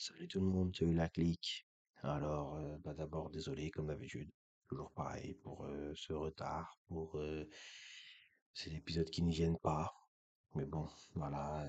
Salut 0.00 0.28
tout 0.28 0.38
le 0.38 0.46
monde, 0.46 0.72
eu 0.80 0.94
la 0.94 1.08
clique. 1.08 1.66
Alors, 2.02 2.54
euh, 2.54 2.78
bah 2.84 2.94
d'abord, 2.94 3.30
désolé, 3.30 3.72
comme 3.72 3.88
d'habitude. 3.88 4.30
Toujours 4.68 4.92
pareil 4.92 5.34
pour 5.34 5.64
euh, 5.64 5.92
ce 5.96 6.12
retard, 6.12 6.78
pour 6.86 7.18
euh, 7.18 7.48
ces 8.54 8.72
épisodes 8.76 9.10
qui 9.10 9.22
n'y 9.22 9.32
viennent 9.32 9.58
pas. 9.58 9.92
Mais 10.54 10.66
bon, 10.66 10.86
voilà, 11.16 11.66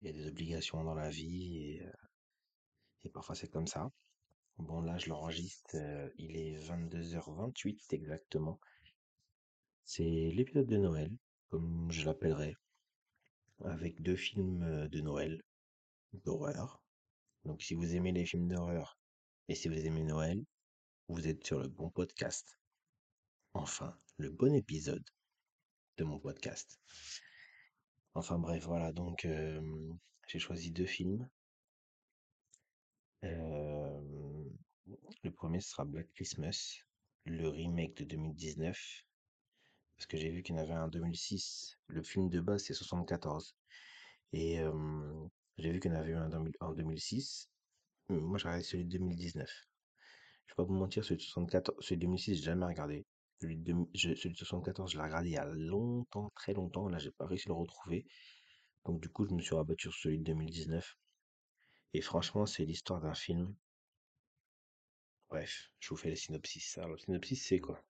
il 0.00 0.06
y 0.06 0.08
a 0.08 0.12
des 0.14 0.26
obligations 0.28 0.82
dans 0.82 0.94
la 0.94 1.10
vie 1.10 1.58
et, 1.58 1.86
et 3.04 3.10
parfois 3.10 3.34
c'est 3.34 3.50
comme 3.50 3.66
ça. 3.66 3.90
Bon, 4.56 4.80
là, 4.80 4.96
je 4.96 5.10
l'enregistre, 5.10 5.76
il 6.16 6.38
est 6.38 6.56
22h28 6.56 7.94
exactement. 7.94 8.58
C'est 9.84 10.30
l'épisode 10.32 10.66
de 10.68 10.78
Noël, 10.78 11.14
comme 11.50 11.92
je 11.92 12.06
l'appellerai, 12.06 12.56
avec 13.66 14.00
deux 14.00 14.16
films 14.16 14.88
de 14.88 15.00
Noël, 15.02 15.42
d'horreur. 16.24 16.80
Donc, 17.44 17.62
si 17.62 17.74
vous 17.74 17.94
aimez 17.94 18.12
les 18.12 18.26
films 18.26 18.48
d'horreur 18.48 18.98
et 19.48 19.54
si 19.54 19.68
vous 19.68 19.86
aimez 19.86 20.02
Noël, 20.04 20.44
vous 21.08 21.26
êtes 21.26 21.44
sur 21.44 21.60
le 21.60 21.68
bon 21.68 21.90
podcast. 21.90 22.56
Enfin, 23.54 23.96
le 24.18 24.30
bon 24.30 24.54
épisode 24.54 25.04
de 25.96 26.04
mon 26.04 26.18
podcast. 26.18 26.80
Enfin 28.14 28.38
bref, 28.38 28.64
voilà, 28.64 28.92
donc 28.92 29.24
euh, 29.24 29.92
j'ai 30.28 30.38
choisi 30.38 30.70
deux 30.70 30.86
films. 30.86 31.28
Euh, 33.24 34.00
le 35.22 35.30
premier 35.30 35.60
sera 35.60 35.84
Black 35.84 36.08
Christmas, 36.14 36.82
le 37.24 37.48
remake 37.48 37.96
de 37.98 38.04
2019. 38.04 39.04
Parce 39.96 40.06
que 40.06 40.16
j'ai 40.16 40.30
vu 40.30 40.42
qu'il 40.42 40.54
y 40.54 40.58
en 40.58 40.62
avait 40.62 40.72
un 40.72 40.84
en 40.84 40.88
2006. 40.88 41.78
Le 41.88 42.02
film 42.02 42.30
de 42.30 42.40
base 42.40 42.64
c'est 42.64 42.74
74. 42.74 43.54
Et 44.32 44.60
euh, 44.60 45.28
j'ai 45.60 45.72
vu 45.72 45.80
qu'il 45.80 45.92
y 45.92 45.94
en 45.94 45.98
avait 45.98 46.10
eu 46.12 46.16
un 46.16 46.30
en 46.60 46.72
2006. 46.72 47.48
Moi 48.08 48.38
j'ai 48.38 48.44
regardé 48.48 48.64
celui 48.64 48.84
de 48.84 48.90
2019. 48.90 49.50
Je 50.46 50.52
vais 50.52 50.56
pas 50.56 50.64
vous 50.64 50.74
mentir, 50.74 51.04
celui 51.04 51.18
de 51.18 51.22
74, 51.22 51.76
celui 51.80 51.96
de 51.98 52.02
2006, 52.02 52.36
j'ai 52.36 52.42
jamais 52.42 52.66
regardé. 52.66 53.06
Celui 53.40 53.56
de, 53.56 53.64
2000 53.64 53.88
je- 53.94 54.14
celui 54.14 54.32
de 54.34 54.38
74, 54.38 54.92
je 54.92 54.98
l'ai 54.98 55.04
regardé 55.04 55.28
il 55.30 55.34
y 55.34 55.38
a 55.38 55.46
longtemps, 55.46 56.30
très 56.36 56.54
longtemps. 56.54 56.88
Là, 56.88 56.98
j'ai 56.98 57.10
pas 57.12 57.26
réussi 57.26 57.48
à 57.48 57.52
le 57.52 57.54
retrouver. 57.58 58.06
Donc, 58.86 59.00
du 59.02 59.08
coup, 59.10 59.26
je 59.26 59.34
me 59.34 59.40
suis 59.42 59.54
rabattu 59.54 59.90
sur 59.90 59.94
celui 59.98 60.18
de 60.18 60.24
2019. 60.24 60.96
Et 61.94 62.02
franchement, 62.02 62.46
c'est 62.46 62.64
l'histoire 62.66 63.00
d'un 63.00 63.14
film. 63.14 63.54
Bref, 65.30 65.70
je 65.78 65.88
vous 65.88 65.96
fais 65.96 66.10
le 66.10 66.14
synopsis. 66.14 66.76
Alors, 66.76 66.90
le 66.90 66.98
synopsis, 66.98 67.42
c'est 67.46 67.58
quoi? 67.58 67.82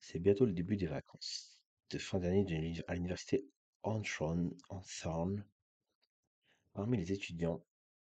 C'est 0.00 0.18
bientôt 0.18 0.44
le 0.44 0.52
début 0.52 0.76
des 0.76 0.88
vacances 0.88 1.58
de 1.88 1.96
fin 1.98 2.18
d'année 2.18 2.44
à 2.86 2.94
l'université 2.94 3.46
Hawthorne. 3.82 5.44
Parmi 6.72 6.98
les 6.98 7.12
étudiants 7.12 7.64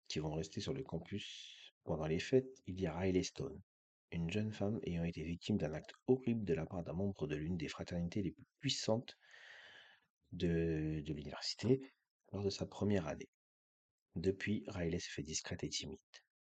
qui 0.09 0.21
vont 0.21 0.33
rester 0.33 0.61
sur 0.61 0.73
le 0.73 0.83
campus 0.83 1.73
pendant 1.83 2.07
les 2.07 2.21
fêtes, 2.21 2.63
il 2.67 2.81
y 2.81 2.87
a 2.87 2.97
Riley 2.97 3.23
Stone, 3.23 3.61
une 4.13 4.31
jeune 4.31 4.53
femme 4.53 4.79
ayant 4.85 5.05
été 5.05 5.23
victime 5.23 5.57
d'un 5.57 5.73
acte 5.73 5.93
horrible 6.07 6.45
de 6.45 6.55
la 6.55 6.65
part 6.65 6.85
d'un 6.85 6.93
membre 6.93 7.27
de 7.27 7.37
l'une 7.37 7.57
des 7.57 7.69
fraternités 7.69 8.23
les 8.23 8.31
plus 8.31 8.47
puissantes 8.61 9.19
de, 10.33 11.03
de 11.05 11.13
l'université 11.13 11.81
lors 12.33 12.45
de 12.45 12.51
sa 12.51 12.67
première 12.67 13.07
année. 13.07 13.29
Depuis, 14.15 14.65
Riley 14.69 15.01
se 15.01 15.11
fait 15.11 15.23
discrète 15.23 15.65
et 15.65 15.69
timide. 15.69 15.99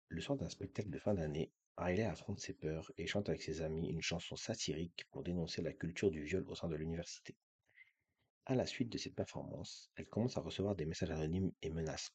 Le 0.09 0.21
soir 0.21 0.37
d'un 0.37 0.49
spectacle 0.49 0.91
de 0.91 0.99
fin 0.99 1.15
d'année, 1.15 1.53
Riley 1.77 2.05
affronte 2.05 2.41
ses 2.41 2.55
peurs 2.55 2.91
et 2.99 3.07
chante 3.07 3.29
avec 3.29 3.43
ses 3.43 3.63
amis 3.63 3.89
une 3.89 4.03
chanson 4.03 4.35
satirique 4.35 5.07
pour 5.13 5.23
dénoncer 5.23 5.63
la 5.63 5.73
culture 5.73 6.11
du 6.11 6.25
viol 6.25 6.45
au 6.49 6.55
sein 6.57 6.69
de 6.69 6.75
l'université. 6.75 7.37
À 8.51 8.57
la 8.57 8.67
suite 8.67 8.89
de 8.89 8.99
cette 8.99 9.15
performance, 9.15 9.93
elle 9.95 10.09
commence 10.09 10.37
à 10.37 10.41
recevoir 10.41 10.75
des 10.75 10.85
messages 10.85 11.13
anonymes 11.13 11.53
et 11.63 11.71
menaçants. 11.71 12.11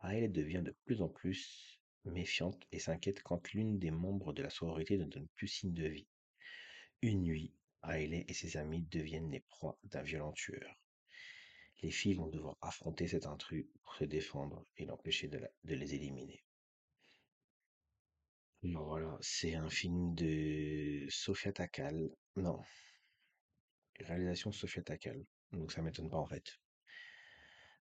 Riley 0.00 0.28
devient 0.28 0.60
de 0.62 0.76
plus 0.84 1.00
en 1.00 1.08
plus 1.08 1.80
méfiante 2.04 2.62
et 2.70 2.78
s'inquiète 2.78 3.22
quand 3.22 3.50
l'une 3.54 3.78
des 3.78 3.90
membres 3.90 4.34
de 4.34 4.42
la 4.42 4.50
sororité 4.50 4.98
ne 4.98 5.06
donne 5.06 5.26
plus 5.36 5.48
signe 5.48 5.72
de 5.72 5.86
vie. 5.86 6.06
Une 7.00 7.22
nuit, 7.22 7.54
Riley 7.82 8.26
et 8.28 8.34
ses 8.34 8.58
amis 8.58 8.82
deviennent 8.90 9.30
les 9.30 9.40
proies 9.40 9.78
d'un 9.84 10.02
violent 10.02 10.32
tueur. 10.32 10.78
Les 11.80 11.90
filles 11.90 12.16
vont 12.16 12.28
devoir 12.28 12.58
affronter 12.60 13.08
cet 13.08 13.24
intrus 13.24 13.64
pour 13.82 13.94
se 13.94 14.04
défendre 14.04 14.66
et 14.76 14.84
l'empêcher 14.84 15.28
de 15.28 15.74
les 15.74 15.94
éliminer. 15.94 16.44
Alors 18.64 18.84
voilà, 18.84 19.16
c'est 19.22 19.54
un 19.54 19.70
film 19.70 20.14
de 20.14 21.06
Sofia 21.08 21.54
Takal. 21.54 22.14
Non, 22.36 22.60
réalisation 24.00 24.52
Sofia 24.52 24.82
Takal. 24.82 25.24
Donc 25.52 25.72
ça 25.72 25.82
m'étonne 25.82 26.10
pas 26.10 26.18
en 26.18 26.26
fait. 26.26 26.58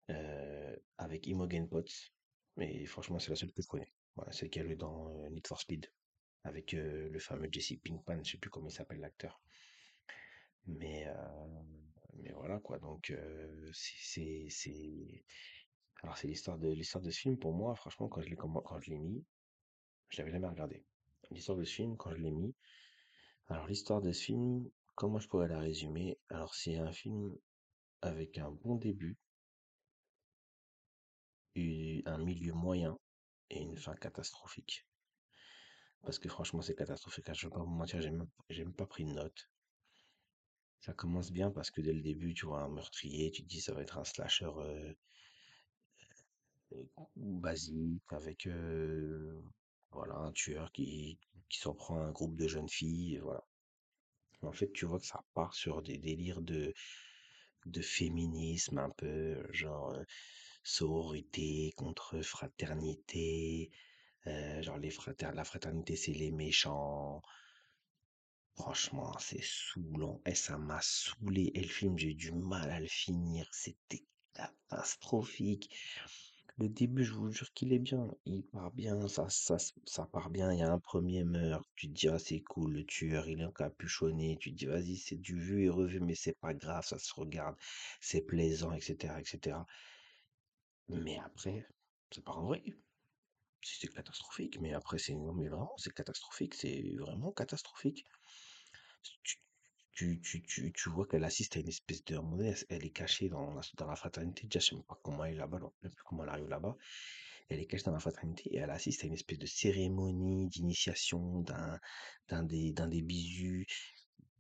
Euh, 0.10 0.76
avec 0.98 1.28
Imogen 1.28 1.68
Potts. 1.70 2.12
Mais 2.58 2.86
franchement, 2.86 3.20
c'est 3.20 3.30
la 3.30 3.36
seule 3.36 3.52
que 3.54 3.62
je 3.62 3.68
connais. 3.68 3.92
Voilà, 4.16 4.32
qui 4.32 4.60
a 4.60 4.64
joué 4.64 4.76
dans 4.76 5.10
euh, 5.10 5.30
Need 5.30 5.48
for 5.48 5.60
Speed. 5.60 5.88
Avec 6.44 6.74
euh, 6.74 7.10
le 7.10 7.20
fameux 7.20 7.48
Jesse 7.52 7.74
Pinkman, 7.84 8.24
je 8.24 8.32
sais 8.32 8.38
plus 8.38 8.50
comment 8.50 8.68
il 8.68 8.74
s'appelle 8.74 9.00
l'acteur. 9.00 9.40
Mais, 10.68 11.08
mais 12.18 12.32
voilà 12.32 12.60
quoi. 12.60 12.80
Donc 12.80 13.14
c'est 13.74 13.96
c'est 14.00 14.48
c'est- 14.50 15.24
alors 16.04 16.18
c'est 16.18 16.28
l'histoire 16.28 16.58
de 16.58 16.70
l'histoire 16.72 17.04
de 17.04 17.12
ce 17.12 17.20
film 17.20 17.38
pour 17.38 17.54
moi. 17.54 17.76
Franchement, 17.76 18.08
quand 18.08 18.22
je 18.22 18.30
l'ai 18.30 18.36
quand 18.36 18.80
je 18.80 18.90
l'ai 18.92 19.00
mis, 19.00 19.24
je 20.10 20.18
l'avais 20.20 20.32
jamais 20.32 20.48
regardé. 20.48 20.84
L'histoire 21.32 21.58
de 21.58 21.64
ce 21.64 21.74
film 21.74 21.98
quand 21.98 22.12
je 22.12 22.18
l'ai 22.22 22.32
mis. 22.32 22.54
Alors 23.48 23.68
l'histoire 23.68 24.02
de 24.02 24.12
ce 24.12 24.24
film, 24.24 24.70
comment 24.96 25.20
je 25.20 25.28
pourrais 25.28 25.50
la 25.50 25.60
résumer? 25.60 26.18
Alors 26.30 26.56
c'est 26.56 26.78
un 26.78 26.92
film 26.94 27.36
avec 28.02 28.38
un 28.40 28.52
bon 28.52 28.76
début, 28.76 29.18
un 32.06 32.18
milieu 32.18 32.52
moyen 32.52 33.00
et 33.50 33.62
une 33.62 33.78
fin 33.78 33.96
catastrophique. 33.96 34.86
Parce 36.04 36.20
que 36.20 36.30
franchement 36.30 36.62
c'est 36.62 36.76
catastrophique. 36.76 37.28
hein, 37.30 37.34
Je 37.34 37.48
vais 37.48 37.52
pas 37.54 37.60
vous 37.64 37.66
mentir, 37.66 38.00
j'ai 38.02 38.12
même, 38.12 38.28
même 38.56 38.72
pas 38.74 38.86
pris 38.86 39.04
de 39.04 39.14
notes. 39.14 39.50
Ça 40.82 40.92
commence 40.92 41.32
bien 41.32 41.50
parce 41.50 41.72
que 41.72 41.80
dès 41.80 41.94
le 41.94 42.02
début, 42.02 42.34
tu 42.34 42.46
vois 42.46 42.64
un 42.64 42.68
meurtrier, 42.68 43.32
tu 43.32 43.42
te 43.42 43.48
dis 43.48 43.62
ça 43.62 43.74
va 43.74 43.84
être 43.84 43.98
un 43.98 44.04
slasher 44.04 44.52
euh, 44.58 44.94
euh, 46.74 46.84
basique 47.16 48.12
avec 48.12 48.46
euh, 48.48 49.42
voilà 49.92 50.16
un 50.16 50.32
tueur 50.34 50.72
qui, 50.74 51.18
qui 51.50 51.60
s'en 51.60 51.74
prend 51.74 51.98
à 52.02 52.06
un 52.06 52.12
groupe 52.12 52.36
de 52.36 52.48
jeunes 52.48 52.70
filles, 52.70 53.20
voilà. 53.24 53.44
En 54.44 54.52
fait, 54.52 54.72
tu 54.74 54.86
vois 54.86 55.00
que 55.00 55.06
ça 55.06 55.24
part 55.34 55.54
sur 55.54 55.82
des 55.82 55.98
délires 55.98 56.42
de 56.42 56.74
féminisme 57.82 58.78
un 58.80 58.90
peu, 58.90 59.46
genre 59.52 59.96
sororité 60.64 61.74
contre 61.76 62.22
fraternité, 62.22 63.72
genre 64.26 64.78
les 64.78 64.90
frater 64.92 65.32
la 65.34 65.44
fraternité 65.44 65.96
c'est 65.96 66.14
les 66.14 66.32
méchants. 66.32 67.22
Franchement, 68.56 69.18
c'est 69.20 69.44
saoulant. 69.44 70.22
Et 70.26 70.36
ça 70.36 70.58
m'a 70.58 70.80
saoulé. 70.82 71.52
Et 71.56 71.62
le 71.62 71.68
film, 71.68 71.98
j'ai 71.98 72.14
du 72.14 72.32
mal 72.32 72.70
à 72.70 72.80
le 72.80 72.88
finir. 72.88 73.48
C'était 73.52 74.04
catastrophique. 74.34 75.74
Le 76.62 76.70
début, 76.70 77.04
je 77.04 77.14
vous 77.14 77.30
jure 77.30 77.52
qu'il 77.54 77.74
est 77.74 77.80
bien. 77.80 78.08
Il 78.26 78.44
part 78.44 78.72
bien, 78.72 79.08
ça, 79.08 79.28
ça, 79.30 79.58
ça 79.86 80.06
part 80.06 80.30
bien. 80.30 80.54
Il 80.54 80.60
y 80.60 80.62
a 80.62 80.72
un 80.72 80.80
premier 80.80 81.24
meurtre. 81.24 81.68
Tu 81.76 81.88
te 81.90 81.94
dis, 81.94 82.08
ah, 82.08 82.20
c'est 82.20 82.40
cool, 82.42 82.74
le 82.74 82.86
tueur, 82.86 83.28
il 83.28 83.42
est 83.42 83.46
encapuchonné. 83.46 84.38
Tu 84.40 84.52
te 84.52 84.58
dis, 84.58 84.66
vas-y, 84.68 84.96
c'est 84.98 85.16
du 85.20 85.40
vu 85.42 85.66
et 85.66 85.70
revu, 85.70 86.00
mais 86.00 86.16
c'est 86.16 86.38
pas 86.40 86.54
grave, 86.54 86.86
ça 86.86 87.00
se 87.00 87.14
regarde. 87.16 87.56
C'est 88.00 88.22
plaisant, 88.22 88.72
etc., 88.74 89.20
etc. 89.20 89.66
Mais 90.90 91.18
après, 91.18 91.66
c'est 92.12 92.24
pas 92.24 92.34
en 92.34 92.46
vrai. 92.46 92.64
C'est 93.64 93.88
catastrophique. 93.88 94.60
Mais 94.62 94.74
après, 94.74 95.00
c'est, 95.00 95.16
non, 95.16 95.34
mais 95.34 95.48
vraiment, 95.48 95.74
c'est 95.78 95.94
catastrophique. 95.94 96.54
C'est 96.54 96.96
vraiment 97.00 97.32
catastrophique. 97.32 98.06
Tu, 100.02 100.20
tu, 100.20 100.42
tu, 100.42 100.74
tu 100.74 100.90
vois 100.90 101.06
qu'elle 101.06 101.24
assiste 101.24 101.58
à 101.58 101.60
une 101.60 101.68
espèce 101.68 102.04
de. 102.06 102.18
à 102.18 102.56
elle, 102.70 102.86
est 102.86 102.90
cachée 102.90 103.30
dans 103.30 103.54
la, 103.54 103.62
dans 103.78 103.86
la 103.88 103.96
fraternité. 103.96 104.48
Je 104.52 104.58
sais 104.60 104.76
même 104.76 104.84
pas 104.84 105.00
comment 105.04 105.24
elle 105.26 105.36
est 105.36 105.38
là-bas, 105.38 105.60
ne 105.60 105.90
sais 105.90 105.96
plus 105.96 106.04
comment 106.06 106.24
elle 106.24 106.30
arrive 106.30 106.50
là-bas. 106.50 106.76
Elle 107.50 107.60
est 107.60 107.68
cachée 107.68 107.84
dans 107.84 107.92
la 107.92 108.00
fraternité 108.00 108.50
et 108.52 108.58
elle 108.58 108.72
assiste 108.72 109.04
à 109.04 109.08
une 109.08 109.14
espèce 109.14 109.38
de 109.38 109.46
cérémonie 109.46 110.48
d'initiation 110.48 111.42
d'un 111.42 111.80
d'un 112.30 112.44
des, 112.44 112.74
d'un 112.74 112.88
des 112.88 113.04
bisous. 113.04 113.64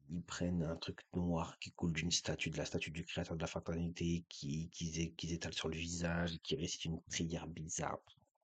Ils 0.09 0.24
prennent 0.24 0.63
un 0.63 0.77
truc 0.77 1.00
noir 1.13 1.57
qui 1.59 1.71
coule 1.71 1.94
d'une 1.94 2.12
statue, 2.12 2.50
de 2.50 2.57
la 2.57 2.65
statue 2.65 2.89
du 2.91 3.06
créateur 3.06 3.36
de 3.38 3.41
la 3.41 3.47
fraternité, 3.47 4.25
qui, 4.30 4.69
qu'ils 4.71 5.00
é- 5.00 5.12
qu'ils 5.12 5.31
étalent 5.31 5.53
sur 5.53 5.69
le 5.69 5.77
visage, 5.77 6.39
qui 6.44 6.56
récite 6.56 6.86
une 6.86 7.00
prière 7.03 7.47
bizarre. 7.47 8.00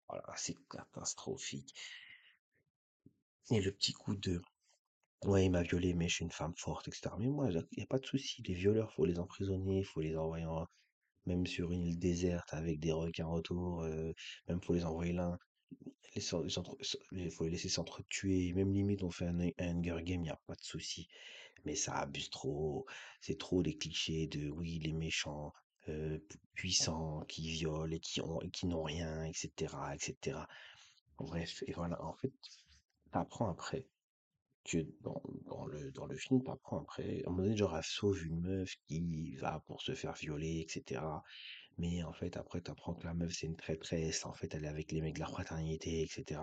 Voilà, 0.08 0.32
c'est 0.36 0.56
catastrophique. 0.70 1.74
Et 3.50 3.60
le 3.60 3.72
petit 3.72 3.94
coup 3.94 4.16
de 4.16 4.42
Ouais, 5.26 5.46
il 5.46 5.52
m'a 5.52 5.62
violé, 5.64 5.94
mais 5.94 6.08
je 6.10 6.16
suis 6.16 6.24
une 6.26 6.32
femme 6.32 6.54
forte, 6.58 6.88
etc. 6.88 7.18
Mais 7.20 7.28
moi, 7.28 7.50
il 7.52 7.64
n'y 7.78 7.84
a 7.84 7.88
pas 7.88 8.00
de 8.00 8.06
souci. 8.06 8.42
Les 8.44 8.54
violeurs, 8.56 8.92
faut 8.94 9.06
les 9.06 9.20
emprisonner, 9.20 9.84
faut 9.84 10.02
les 10.02 10.16
envoyer 10.18 10.46
en- 10.46 10.66
même 11.28 11.46
sur 11.48 11.72
une 11.74 11.86
île 11.88 12.00
déserte 12.00 12.54
avec 12.54 12.80
des 12.80 12.92
requins 12.94 13.28
autour, 13.28 13.84
euh, 13.84 14.14
même 14.50 14.62
faut 14.62 14.74
les 14.76 14.86
envoyer 14.86 15.14
là. 15.14 15.38
Les, 16.16 17.30
faut 17.30 17.44
les 17.46 17.52
laisser 17.52 17.70
s'entretuer. 17.70 18.54
Même 18.54 18.74
limite, 18.74 19.04
on 19.04 19.12
fait 19.12 19.28
un, 19.28 19.40
un 19.40 19.52
Hunger 19.60 19.98
Game, 20.04 20.22
il 20.22 20.24
n'y 20.24 20.30
a 20.30 20.40
pas 20.48 20.56
de 20.56 20.64
souci. 20.64 21.08
Mais 21.66 21.76
ça 21.76 21.96
abuse 21.98 22.30
trop. 22.32 22.86
C'est 23.22 23.38
trop 23.40 23.62
les 23.64 23.78
clichés 23.78 24.28
de 24.28 24.50
oui, 24.50 24.80
les 24.80 24.94
méchants, 24.94 25.54
euh, 25.90 26.20
pu- 26.30 26.40
puissants, 26.56 27.24
qui 27.30 27.50
violent 27.50 27.92
et 27.92 28.00
qui 28.02 28.22
ont, 28.22 28.42
et 28.42 28.50
qui 28.52 28.68
n'ont 28.68 28.84
rien, 28.84 29.26
etc., 29.26 29.96
etc. 29.96 30.48
Bref, 31.20 31.64
et 31.68 31.74
voilà, 31.74 32.04
en 32.04 32.16
fait, 32.16 32.34
t'apprends 33.12 33.50
après 33.52 33.86
que 34.68 34.86
dans, 35.02 35.66
le, 35.68 35.92
dans 35.92 36.06
le 36.06 36.16
film, 36.18 36.42
après, 36.48 37.24
à 37.24 37.28
un 37.28 37.32
moment 37.32 37.44
donné, 37.44 37.58
genre, 37.58 37.76
elle 37.76 37.84
sauve 37.84 38.26
une 38.26 38.42
meuf 38.42 38.76
qui 38.88 39.36
va 39.38 39.62
pour 39.66 39.82
se 39.82 39.96
faire 39.96 40.14
violer, 40.14 40.60
etc. 40.60 41.02
Mais 41.78 42.04
en 42.04 42.14
fait, 42.14 42.38
après, 42.38 42.62
t'apprends 42.62 42.94
que 42.94 43.06
la 43.06 43.14
meuf, 43.14 43.34
c'est 43.34 43.48
une 43.48 43.56
traîtresse, 43.56 44.26
en 44.26 44.34
fait, 44.34 44.54
elle 44.54 44.66
est 44.66 44.68
avec 44.68 44.92
les 44.92 45.02
mecs 45.02 45.16
de 45.16 45.22
la 45.22 45.28
fraternité, 45.28 46.02
etc. 46.02 46.42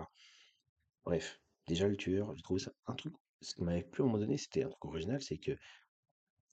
Bref, 1.05 1.39
déjà, 1.67 1.87
le 1.87 1.95
tueur, 1.97 2.35
j'ai 2.35 2.41
trouvé 2.41 2.59
ça 2.59 2.71
un 2.87 2.95
truc, 2.95 3.13
ce 3.41 3.55
qui 3.55 3.63
m'avait 3.63 3.83
plu 3.83 4.01
à 4.01 4.05
un 4.05 4.09
moment 4.09 4.19
donné, 4.19 4.37
c'était 4.37 4.63
un 4.63 4.69
truc 4.69 4.85
original, 4.85 5.21
c'est 5.21 5.37
que, 5.37 5.51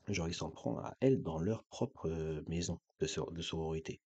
genre, 0.08 0.28
il 0.28 0.34
s'en 0.34 0.50
prend 0.50 0.78
à 0.78 0.94
elles 1.00 1.22
dans 1.22 1.38
leur 1.38 1.64
propre 1.64 2.08
euh, 2.08 2.42
maison 2.48 2.78
de, 3.00 3.06
de 3.32 3.42
sororité. 3.42 4.00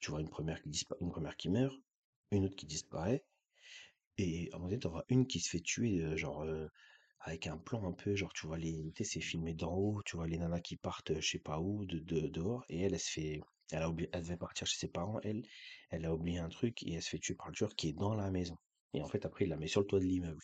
Tu 0.00 0.10
vois 0.10 0.20
une 0.20 0.28
première 0.28 0.60
qui 0.62 0.86
une 1.00 1.10
première 1.10 1.36
qui 1.36 1.48
meurt, 1.48 1.76
une 2.32 2.44
autre 2.44 2.56
qui 2.56 2.66
disparaît, 2.66 3.24
et 4.24 4.50
moment 4.52 4.66
donné, 4.66 4.78
t'en 4.80 4.90
vois 4.90 5.04
une 5.08 5.26
qui 5.26 5.40
se 5.40 5.50
fait 5.50 5.60
tuer, 5.60 6.00
euh, 6.02 6.16
genre, 6.16 6.42
euh, 6.42 6.68
avec 7.20 7.46
un 7.46 7.56
plan 7.58 7.86
un 7.88 7.92
peu, 7.92 8.14
genre, 8.16 8.32
tu 8.32 8.46
vois, 8.46 8.58
les, 8.58 8.92
c'est 9.04 9.20
filmé 9.20 9.54
d'en 9.54 9.74
haut, 9.74 10.02
tu 10.04 10.16
vois 10.16 10.26
les 10.26 10.38
nanas 10.38 10.60
qui 10.60 10.76
partent, 10.76 11.10
euh, 11.12 11.20
je 11.20 11.28
sais 11.30 11.38
pas 11.38 11.60
où, 11.60 11.84
de, 11.86 11.98
de- 12.00 12.28
dehors, 12.28 12.64
et 12.68 12.80
elle, 12.82 12.94
elle 12.94 13.00
se 13.00 13.10
fait, 13.10 13.40
elle 13.72 13.82
a 13.82 13.88
oublié, 13.90 14.10
elle 14.12 14.22
devait 14.22 14.36
partir 14.36 14.66
chez 14.66 14.78
ses 14.78 14.88
parents, 14.88 15.20
elle, 15.22 15.42
elle 15.90 16.04
a 16.06 16.14
oublié 16.14 16.38
un 16.38 16.48
truc, 16.48 16.82
et 16.84 16.94
elle 16.94 17.02
se 17.02 17.10
fait 17.10 17.18
tuer 17.18 17.34
par 17.34 17.48
le 17.48 17.54
tueur 17.54 17.74
qui 17.76 17.88
est 17.90 17.92
dans 17.92 18.14
la 18.14 18.30
maison. 18.30 18.56
Et 18.94 19.02
en 19.02 19.08
fait, 19.08 19.24
après, 19.26 19.44
il 19.44 19.48
la 19.50 19.56
met 19.56 19.68
sur 19.68 19.80
le 19.82 19.86
toit 19.86 20.00
de 20.00 20.04
l'immeuble. 20.04 20.42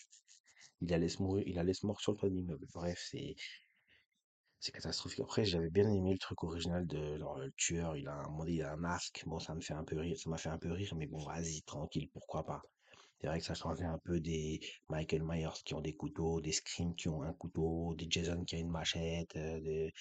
Il 0.83 0.89
la 0.91 0.99
laisse 0.99 1.21
mourir, 1.21 1.45
il 1.49 1.55
la 1.57 1.65
laisse 1.65 1.85
mort 1.85 2.01
sur 2.01 2.13
le 2.13 2.19
toit 2.19 2.31
de 2.31 2.35
l'immeuble. 2.35 2.67
Bref, 2.75 3.01
c'est, 3.11 3.37
c'est 4.61 4.71
catastrophique. 4.71 5.19
Après, 5.19 5.45
j'avais 5.45 5.69
bien 5.69 5.91
aimé 5.91 6.13
le 6.13 6.19
truc 6.21 6.45
original 6.45 6.87
de 6.87 7.19
genre, 7.19 7.39
le 7.41 7.51
tueur, 7.57 7.97
il 7.97 8.07
a 8.07 8.15
un, 8.15 8.47
il 8.47 8.63
a 8.63 8.73
un 8.73 8.77
masque. 8.77 9.25
Bon, 9.27 9.41
ça 9.41 9.53
me 9.53 9.61
fait 9.61 9.75
un 9.75 9.83
peu 9.83 9.99
rire, 9.99 10.17
ça 10.17 10.31
m'a 10.31 10.39
fait 10.39 10.49
un 10.49 10.59
peu 10.59 10.71
rire, 10.71 10.95
mais 10.95 11.07
bon, 11.09 11.25
vas-y, 11.25 11.63
tranquille, 11.63 12.09
pourquoi 12.13 12.45
pas? 12.47 12.63
C'est 13.21 13.27
vrai 13.29 13.39
que 13.41 13.45
ça 13.45 13.55
changeait 13.55 13.85
un 13.85 13.99
peu 13.99 14.21
des 14.21 14.61
Michael 14.89 15.23
Myers 15.25 15.49
qui 15.65 15.75
ont 15.75 15.81
des 15.81 15.95
couteaux, 15.95 16.41
des 16.41 16.53
Scream 16.53 16.95
qui 16.95 17.09
ont 17.09 17.23
un 17.23 17.33
couteau, 17.33 17.95
des 17.97 18.07
Jason 18.11 18.45
qui 18.45 18.57
a 18.57 18.59
une 18.59 18.71
machette, 18.71 19.37
euh, 19.37 19.61
des, 19.61 19.93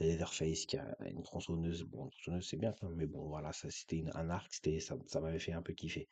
Leatherface 0.00 0.66
qui 0.66 0.76
a 0.78 0.96
une 1.06 1.22
tronçonneuse. 1.22 1.84
Bon, 1.84 2.08
tronçonneuse, 2.10 2.48
c'est 2.48 2.56
bien, 2.58 2.74
même, 2.82 2.94
mais 2.96 3.06
bon, 3.06 3.28
voilà, 3.28 3.52
ça, 3.52 3.70
c'était 3.70 3.96
une- 3.98 4.10
un 4.14 4.30
arc, 4.30 4.52
c'était, 4.54 4.80
ça, 4.80 4.96
m'avait 5.20 5.38
fait 5.38 5.52
un 5.52 5.62
peu 5.62 5.72
kiffer. 5.74 6.08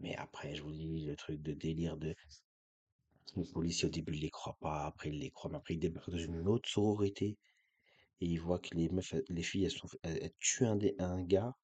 Mais 0.00 0.16
après, 0.16 0.54
je 0.56 0.62
vous 0.62 0.72
dis, 0.72 1.06
le 1.06 1.16
truc 1.16 1.42
de 1.42 1.52
délire 1.54 1.96
de 1.98 2.14
les 3.36 3.44
policiers, 3.44 3.88
au 3.88 3.90
début, 3.90 4.14
ils 4.14 4.22
les 4.22 4.30
croient 4.30 4.56
pas, 4.60 4.86
après, 4.86 5.10
ils 5.10 5.18
les 5.18 5.30
croient, 5.30 5.50
mais 5.50 5.58
après, 5.58 5.74
ils 5.74 5.78
débarquent 5.78 6.10
dans 6.10 6.16
une 6.16 6.48
autre 6.48 6.68
sororité 6.70 7.36
et 8.20 8.26
ils 8.26 8.40
voient 8.40 8.58
que 8.60 8.74
les 8.76 8.88
meufs, 8.90 9.14
les 9.28 9.42
filles, 9.42 9.64
elles, 9.66 9.70
sont, 9.72 9.88
elles 10.04 10.32
tuent 10.40 10.66
un, 10.66 10.76
des- 10.76 10.96
un 11.00 11.22
gars. 11.22 11.56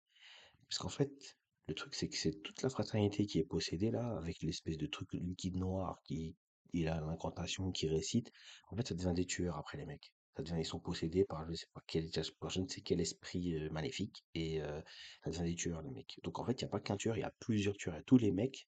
Parce 0.69 0.78
qu'en 0.78 0.90
fait, 0.90 1.38
le 1.68 1.74
truc, 1.74 1.94
c'est 1.94 2.08
que 2.08 2.16
c'est 2.16 2.42
toute 2.42 2.62
la 2.62 2.70
fraternité 2.70 3.26
qui 3.26 3.38
est 3.38 3.44
possédée 3.44 3.90
là, 3.90 4.16
avec 4.16 4.42
l'espèce 4.42 4.78
de 4.78 4.86
truc 4.86 5.12
liquide 5.12 5.56
noir 5.56 6.00
qui, 6.04 6.34
a 6.74 7.00
l'incantation 7.00 7.70
qui 7.72 7.88
récite. 7.88 8.32
En 8.70 8.76
fait, 8.76 8.88
ça 8.88 8.94
devient 8.94 9.12
des 9.14 9.26
tueurs 9.26 9.56
après, 9.58 9.76
les 9.76 9.84
mecs. 9.84 10.12
Ça 10.36 10.42
devient, 10.42 10.56
ils 10.58 10.64
sont 10.64 10.80
possédés 10.80 11.24
par 11.24 11.46
je 11.50 11.54
sais 11.54 11.66
pas 11.74 11.82
quel, 11.86 12.08
je 12.10 12.60
ne 12.60 12.68
sais 12.68 12.80
quel 12.80 13.00
esprit 13.00 13.54
euh, 13.54 13.70
maléfique 13.70 14.24
et 14.34 14.62
euh, 14.62 14.80
ça 15.24 15.30
devient 15.30 15.50
des 15.50 15.56
tueurs, 15.56 15.82
les 15.82 15.90
mecs. 15.90 16.18
Donc 16.22 16.38
en 16.38 16.46
fait, 16.46 16.52
il 16.52 16.64
n'y 16.64 16.68
a 16.68 16.70
pas 16.70 16.80
qu'un 16.80 16.96
tueur, 16.96 17.16
il 17.16 17.20
y 17.20 17.24
a 17.24 17.34
plusieurs 17.38 17.76
tueurs. 17.76 17.96
Et 17.96 18.02
tous 18.04 18.18
les 18.18 18.32
mecs, 18.32 18.66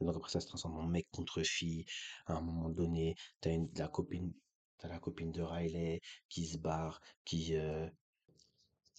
et 0.00 0.04
donc 0.04 0.16
après, 0.16 0.30
ça 0.30 0.40
se 0.40 0.46
transforme 0.46 0.76
en 0.76 0.86
mec 0.86 1.08
contre 1.12 1.42
fille. 1.42 1.86
À 2.26 2.34
un 2.34 2.42
moment 2.42 2.68
donné, 2.68 3.14
t'as 3.40 3.52
une, 3.52 3.70
la 3.76 3.88
copine, 3.88 4.32
t'as 4.78 4.88
la 4.88 4.98
copine 4.98 5.32
de 5.32 5.40
Riley 5.40 6.00
qui 6.28 6.46
se 6.46 6.58
barre, 6.58 7.00
qui, 7.24 7.56
euh, 7.56 7.88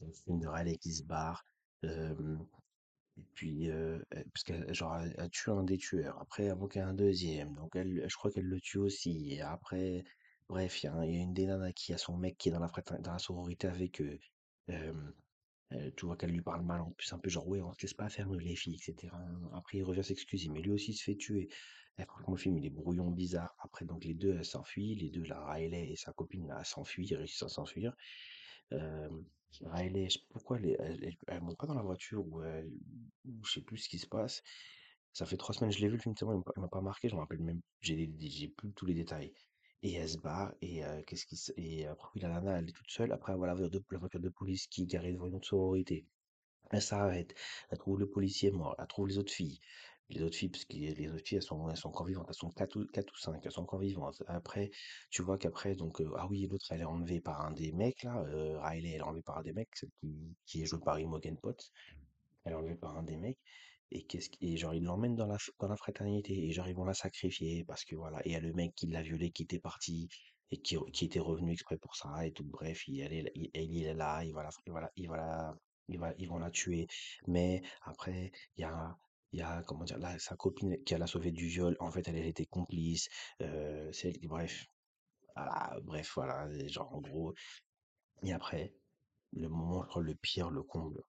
la 0.02 0.08
copine 0.08 0.40
de 0.40 0.48
Riley 0.48 0.78
qui 0.78 0.94
se 0.94 1.04
barre. 1.04 1.46
Et 3.18 3.26
puis, 3.34 3.70
euh, 3.70 4.00
parce 4.34 4.44
qu'elle 4.44 4.74
genre, 4.74 4.98
elle, 5.18 5.30
tue 5.30 5.50
un 5.50 5.64
des 5.64 5.78
tueurs. 5.78 6.20
Après, 6.22 6.46
elle 6.46 6.56
manque 6.56 6.78
un 6.78 6.94
deuxième. 6.94 7.54
Donc, 7.56 7.76
elle, 7.76 8.06
je 8.08 8.16
crois 8.16 8.32
qu'elle 8.32 8.46
le 8.46 8.62
tue 8.62 8.78
aussi. 8.78 9.34
Et 9.34 9.42
après, 9.42 10.04
bref, 10.50 10.84
il 10.84 10.88
y, 10.88 10.90
a 10.90 11.04
une 11.04 11.34
des 11.34 11.46
nanas 11.48 11.72
qui 11.74 11.94
a 11.94 11.98
son 11.98 12.18
mec 12.18 12.38
qui 12.38 12.50
est 12.50 12.52
dans 12.52 12.60
la, 12.60 12.72
dans 13.00 13.12
la 13.14 13.20
sororité 13.20 13.68
avec 13.68 14.02
eux. 14.02 14.20
Euh, 14.70 15.92
tu 15.98 16.06
vois 16.06 16.16
qu'elle 16.16 16.32
lui 16.32 16.42
parle 16.42 16.64
mal 16.64 16.82
en 16.82 16.92
plus, 16.92 17.12
un 17.12 17.20
peu 17.20 17.30
genre, 17.30 17.48
ouais, 17.48 17.62
on 17.62 17.74
se 17.74 17.82
laisse 17.82 17.94
pas 17.94 18.08
faire 18.10 18.28
nous 18.28 18.40
les 18.40 18.56
filles, 18.56 18.76
etc. 18.76 19.14
Après, 19.54 19.80
il 19.80 19.84
revient 19.84 20.04
s'excuser, 20.04 20.50
mais 20.50 20.62
lui 20.62 20.72
aussi 20.72 20.94
se 20.94 21.04
fait 21.04 21.16
tuer. 21.18 21.50
Et 22.00 22.06
franchement, 22.06 22.34
le 22.34 22.38
film, 22.38 22.58
il 22.58 22.66
est 22.66 22.70
brouillon 22.70 23.10
bizarre. 23.12 23.56
Après, 23.60 23.86
donc, 23.86 24.06
les 24.06 24.14
deux, 24.14 24.36
elles 24.38 24.46
s'enfuient. 24.46 24.96
Les 24.96 25.10
deux, 25.10 25.24
la 25.24 25.44
Riley 25.46 25.90
et 25.90 25.96
sa 25.96 26.14
copine, 26.14 26.48
là, 26.48 26.64
s'enfuient, 26.64 27.08
ils 27.08 27.16
réussissent 27.16 27.44
à 27.44 27.50
s'enfuir. 27.50 27.96
Pas 29.64 29.84
pourquoi 30.30 30.58
elle, 30.58 30.66
est- 30.68 30.78
elle, 30.80 31.04
elle- 31.04 31.18
elle 31.28 31.42
monte 31.42 31.58
pas 31.58 31.68
dans 31.68 31.74
la 31.74 31.82
voiture 31.82 32.26
ou 32.28 32.42
elle, 32.44 32.70
ou 33.26 33.44
je 33.46 33.54
sais 33.54 33.62
plus 33.62 33.78
ce 33.78 33.90
qui 33.90 34.00
se 34.00 34.08
passe. 34.08 34.42
Ça 35.14 35.26
fait 35.26 35.38
trois 35.38 35.54
semaines 35.56 35.72
que 35.72 35.78
je 35.78 35.82
l'ai 35.82 35.88
vu 35.90 35.96
le 35.96 36.02
film, 36.02 36.16
tellement 36.16 36.44
il 36.56 36.62
m'a 36.62 36.68
pas 36.68 36.82
marqué, 36.82 37.10
je 37.10 37.16
me 37.16 37.20
rappelle 37.22 37.40
même, 37.42 37.62
j'ai 37.82 38.08
plus 38.58 38.72
tous 38.74 38.86
les 38.86 38.94
détails. 38.94 39.34
Et 39.84 39.94
elle 39.94 40.10
se 40.10 40.18
barre, 40.18 40.54
et 40.62 40.84
euh, 40.86 41.02
qu'est-ce 41.06 41.26
qui 41.26 41.38
et 41.58 41.86
après 41.88 42.20
la 42.20 42.30
nana, 42.30 42.60
elle 42.60 42.70
est 42.70 42.74
toute 42.74 42.90
seule, 42.90 43.12
après 43.12 43.36
voiture 43.36 43.70
de, 43.70 43.84
la 43.92 43.98
voiture 44.00 44.20
de 44.20 44.30
police 44.30 44.68
qui 44.68 44.84
est 44.84 44.86
garée 44.86 45.14
devant 45.14 45.28
une 45.28 45.36
autre 45.36 45.48
sororité. 45.48 46.06
Elle 46.72 46.82
s'arrête, 46.82 47.36
elle 47.70 47.78
trouve 47.80 48.00
le 48.00 48.10
policier 48.10 48.52
mort, 48.52 48.76
elle 48.80 48.88
trouve 48.88 49.08
les 49.08 49.18
autres 49.18 49.34
filles. 49.34 49.60
Les 50.10 50.24
autres 50.24 50.38
filles, 50.38 50.50
parce 50.50 50.64
que 50.66 50.78
les 50.78 51.10
autres 51.10 51.26
filles, 51.26 51.38
elles 51.38 51.44
sont, 51.44 51.70
elles 51.70 51.76
sont 51.76 51.90
encore 51.90 52.06
vivantes, 52.06 52.26
elles 52.30 52.34
sont 52.36 52.50
4 52.50 52.76
ou, 52.78 52.86
4 52.86 53.12
ou 53.12 53.18
5, 53.18 53.42
elles 53.46 53.52
sont 53.52 53.64
encore 53.64 53.80
vivantes. 53.80 54.24
Après, 54.28 54.72
tu 55.10 55.22
vois 55.22 55.38
qu'après, 55.38 55.76
donc, 55.76 56.00
euh, 56.00 56.10
ah 56.18 56.28
oui, 56.30 56.48
l'autre, 56.48 56.66
elle 56.72 56.82
est 56.82 56.86
enlevée 56.86 57.20
par 57.20 57.46
un 57.46 57.52
des 57.52 57.74
mecs, 57.74 58.04
là, 58.04 58.24
euh, 58.30 58.58
Riley, 58.60 58.92
elle 58.92 58.96
est 58.96 59.02
enlevée 59.02 59.22
par 59.22 59.38
un 59.38 59.44
des 59.44 59.52
mecs, 59.52 59.76
celle 59.76 59.90
qui, 60.00 60.36
qui 60.46 60.62
est 60.62 60.66
jouée 60.66 60.80
par 60.80 61.00
Imogen 61.00 61.38
Potts, 61.38 61.72
elle 62.46 62.54
est 62.54 62.56
enlevée 62.56 62.76
par 62.76 62.98
un 62.98 63.04
des 63.04 63.18
mecs, 63.18 63.40
et 63.92 64.04
qu'est-ce 64.06 64.30
et 64.42 64.56
genre, 64.56 64.74
ils 64.74 64.84
l'emmènent 64.84 65.16
dans 65.16 65.28
la, 65.28 65.38
dans 65.60 65.68
la 65.68 65.76
fraternité, 65.76 66.34
et 66.48 66.52
genre, 66.54 66.70
ils 66.70 66.76
vont 66.76 66.86
la 66.86 66.94
sacrifier, 66.94 67.66
parce 67.66 67.84
que 67.84 67.96
voilà, 67.96 68.20
et 68.26 68.30
il 68.30 68.32
y 68.32 68.36
a 68.36 68.40
le 68.40 68.54
mec 68.54 68.76
qui 68.76 68.88
l'a 68.88 69.02
violée, 69.02 69.32
qui 69.32 69.44
était 69.44 69.60
parti, 69.60 70.08
et 70.52 70.58
qui, 70.58 70.78
qui 70.94 71.06
était 71.06 71.20
revenu 71.20 71.52
exprès 71.52 71.78
pour 71.78 71.98
ça, 71.98 72.26
et 72.26 72.32
tout, 72.32 72.46
bref, 72.46 72.88
il, 72.88 73.02
elle 73.02 73.14
est, 73.14 73.32
il, 73.36 73.50
il 73.54 73.86
est 73.86 73.94
là, 73.94 74.24
il 74.24 74.34
va 74.34 74.44
la, 74.44 74.50
il 74.96 75.10
va 75.10 75.18
la, 75.18 75.56
ils 76.18 76.30
vont 76.30 76.38
la 76.38 76.52
tuer, 76.52 76.88
mais 77.28 77.62
après, 77.84 78.32
il 78.56 78.62
y 78.62 78.64
a, 78.64 78.98
il 79.34 79.40
y 79.40 79.42
a, 79.44 79.64
comment 79.64 79.84
dire, 79.86 80.00
là, 80.00 80.18
sa 80.20 80.36
copine 80.36 80.78
qui 80.86 80.96
l'a 80.96 81.08
sauvée 81.08 81.32
du 81.32 81.48
viol, 81.48 81.76
en 81.80 81.92
fait, 81.92 82.08
elle, 82.08 82.16
elle 82.18 82.28
était 82.28 82.46
complice, 82.46 83.10
euh, 83.42 83.92
celle, 83.92 84.18
bref, 84.24 84.68
voilà, 85.36 85.78
bref, 85.84 86.12
voilà, 86.16 86.50
genre, 86.68 86.94
en 86.96 87.02
gros, 87.02 87.34
et 88.24 88.32
après, 88.32 88.74
le 89.34 89.50
moment, 89.50 89.84
je 89.84 89.90
crois, 89.90 90.04
le 90.04 90.16
pire, 90.16 90.50
le 90.52 90.64
comble, 90.64 91.04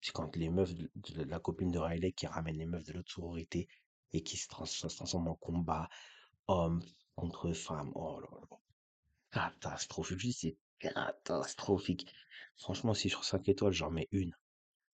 c'est 0.00 0.12
quand 0.12 0.36
les 0.36 0.50
meufs 0.50 0.74
de, 0.74 0.90
la 1.24 1.40
copine 1.40 1.70
de 1.72 1.78
Riley 1.78 2.12
qui 2.12 2.26
ramène 2.26 2.56
les 2.58 2.66
meufs 2.66 2.84
de 2.84 2.92
l'autre 2.94 3.12
sororité 3.12 3.68
et 4.12 4.22
qui 4.22 4.36
se, 4.38 4.48
trans- 4.48 4.66
se 4.66 4.86
transforme 4.88 5.28
en 5.28 5.36
combat 5.36 5.88
homme 6.48 6.82
contre 7.16 7.52
femme. 7.52 7.92
Oh 7.94 8.20
là 8.20 8.28
là. 8.32 8.58
Catastrophique. 9.32 10.20
Je 10.20 10.30
c'est 10.30 10.56
catastrophique. 10.78 12.14
Franchement, 12.56 12.94
si 12.94 13.08
sur 13.10 13.24
5 13.24 13.48
étoiles, 13.48 13.72
j'en 13.72 13.90
mets 13.90 14.08
une. 14.12 14.34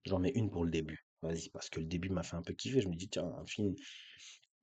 J'en 0.04 0.18
mets 0.20 0.32
une 0.34 0.50
pour 0.50 0.64
le 0.64 0.70
début. 0.70 1.06
Vas-y, 1.24 1.48
parce 1.50 1.70
que 1.70 1.80
le 1.80 1.86
début 1.86 2.10
m'a 2.10 2.22
fait 2.22 2.36
un 2.36 2.42
peu 2.42 2.52
kiffer. 2.52 2.80
Je 2.82 2.88
me 2.88 2.94
dis, 2.94 3.08
tiens, 3.08 3.24
un 3.24 3.46
film, 3.46 3.74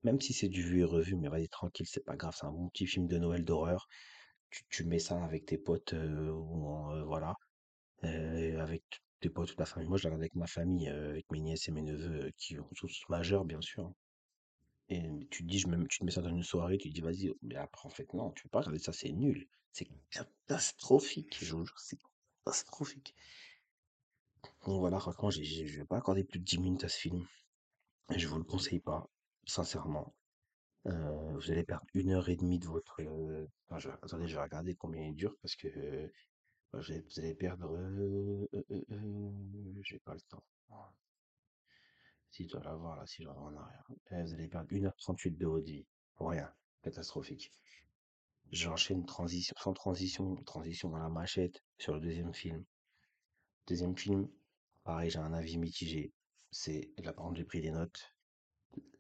même 0.04 0.22
si 0.22 0.34
c'est 0.34 0.48
du 0.50 0.64
vu 0.64 0.82
et 0.82 0.84
revu, 0.84 1.16
mais 1.16 1.28
vas-y, 1.28 1.50
tranquille, 1.50 1.88
c'est 1.88 2.06
pas 2.06 2.16
grave. 2.16 2.36
C'est 2.40 2.46
un 2.46 2.52
bon 2.52 2.70
petit 2.70 2.88
film 2.88 3.08
de 3.08 3.18
Noël 3.18 3.44
d'horreur. 3.44 3.88
Tu, 4.70 4.84
mets 4.86 5.00
ça 5.00 5.24
avec 5.24 5.46
tes 5.46 5.58
potes, 5.58 5.94
euh, 5.94 6.30
euh, 6.30 7.04
voilà. 7.06 7.36
Heu, 8.04 8.60
avec 8.60 8.84
tes 9.22 9.30
potes, 9.30 9.50
toute 9.50 9.60
la 9.60 9.66
famille. 9.66 9.90
Moi, 9.90 9.98
je 9.98 10.06
regarde 10.08 10.22
avec 10.22 10.36
ma 10.36 10.48
famille, 10.48 10.90
avec 10.90 11.30
mes 11.32 11.42
nièces 11.42 11.68
et 11.70 11.72
mes 11.72 11.84
neveux, 11.84 12.32
qui 12.38 12.60
ont 12.60 12.70
tous 12.76 13.04
majeurs, 13.10 13.46
bien 13.46 13.62
sûr, 13.62 13.86
hein. 13.86 13.96
Et 14.90 15.02
tu 15.30 15.44
te 15.44 15.50
dis, 15.50 15.58
je 15.60 15.68
me 15.68 15.88
tu 15.88 16.00
te 16.00 16.04
mets 16.06 16.12
ça 16.12 16.22
dans 16.22 16.30
une 16.30 16.44
soirée, 16.44 16.78
tu 16.78 16.90
te 16.90 16.94
dis: 16.94 17.02
«Vas-y», 17.02 17.32
mais 17.42 17.56
après, 17.56 17.88
en 17.88 17.90
fait, 17.90 18.14
non, 18.14 18.32
tu 18.32 18.44
peux 18.44 18.50
pas 18.50 18.60
regarder 18.60 18.80
ça, 18.80 18.92
c'est 18.92 19.12
nul. 19.14 19.48
C'est 19.72 19.88
catastrophique, 20.10 21.38
je 21.42 21.56
vous 21.56 21.66
jure, 21.66 21.80
c'est 21.80 21.98
catastrophique. 22.44 23.16
Donc 24.66 24.80
voilà, 24.80 25.00
franchement, 25.00 25.30
je 25.30 25.78
vais 25.78 25.86
pas 25.86 25.98
accorder 25.98 26.24
plus 26.24 26.40
de 26.40 26.46
10 26.46 26.60
minutes 26.60 26.84
à 26.84 26.90
ce 26.90 26.98
film. 26.98 27.26
Je 28.16 28.28
vous 28.28 28.38
le 28.38 28.44
conseille 28.44 28.80
pas, 28.80 29.10
sincèrement. 29.46 30.14
Heu, 30.88 31.34
vous 31.36 31.52
allez 31.52 31.64
perdre 31.64 31.86
une 31.94 32.12
heure 32.12 32.30
et 32.30 32.36
demie 32.36 32.60
de 32.60 32.66
votre, 32.66 33.02
je 33.78 33.90
attendez, 33.90 34.28
je 34.28 34.36
vais 34.36 34.42
regarder 34.42 34.76
combien 34.76 35.04
il 35.04 35.16
dure 35.16 35.36
parce 35.42 35.56
que, 35.56 35.68
heu, 35.68 36.12
bah, 36.74 36.80
vous 36.80 37.20
allez 37.20 37.36
perdre, 37.36 37.78
j'ai 39.84 40.00
pas 40.00 40.14
le 40.14 40.22
temps. 40.22 40.44
Si 42.32 42.46
je 42.46 42.50
dois 42.50 42.64
l'avoir 42.64 42.96
là, 42.96 43.06
si 43.06 43.24
je 43.24 43.28
reviens 43.28 43.44
en 43.44 43.56
arrière. 43.58 43.86
Vous 44.10 44.34
allez 44.34 44.48
perdre 44.48 44.72
1h38 44.72 45.38
de 45.38 45.46
votre 45.46 45.66
vie. 45.66 45.86
Pour 46.16 46.30
rien. 46.30 46.50
Catastrophique. 46.82 47.52
J'enchaîne 48.52 49.06
transition, 49.06 49.56
sans 49.60 49.74
transition, 49.74 50.36
transition 50.44 50.90
dans 50.90 50.98
la 50.98 51.10
machette 51.10 51.64
sur 51.78 51.94
le 51.94 52.00
deuxième 52.00 52.34
film. 52.34 52.64
Deuxième 53.72 53.96
film, 53.96 54.28
pareil, 54.84 55.10
j'ai 55.10 55.20
un 55.20 55.32
avis 55.32 55.58
mitigé. 55.58 56.12
C'est, 56.52 56.92
là 56.98 57.14
par 57.14 57.34
j'ai 57.34 57.46
pris 57.46 57.62
des 57.62 57.72
notes. 57.72 58.14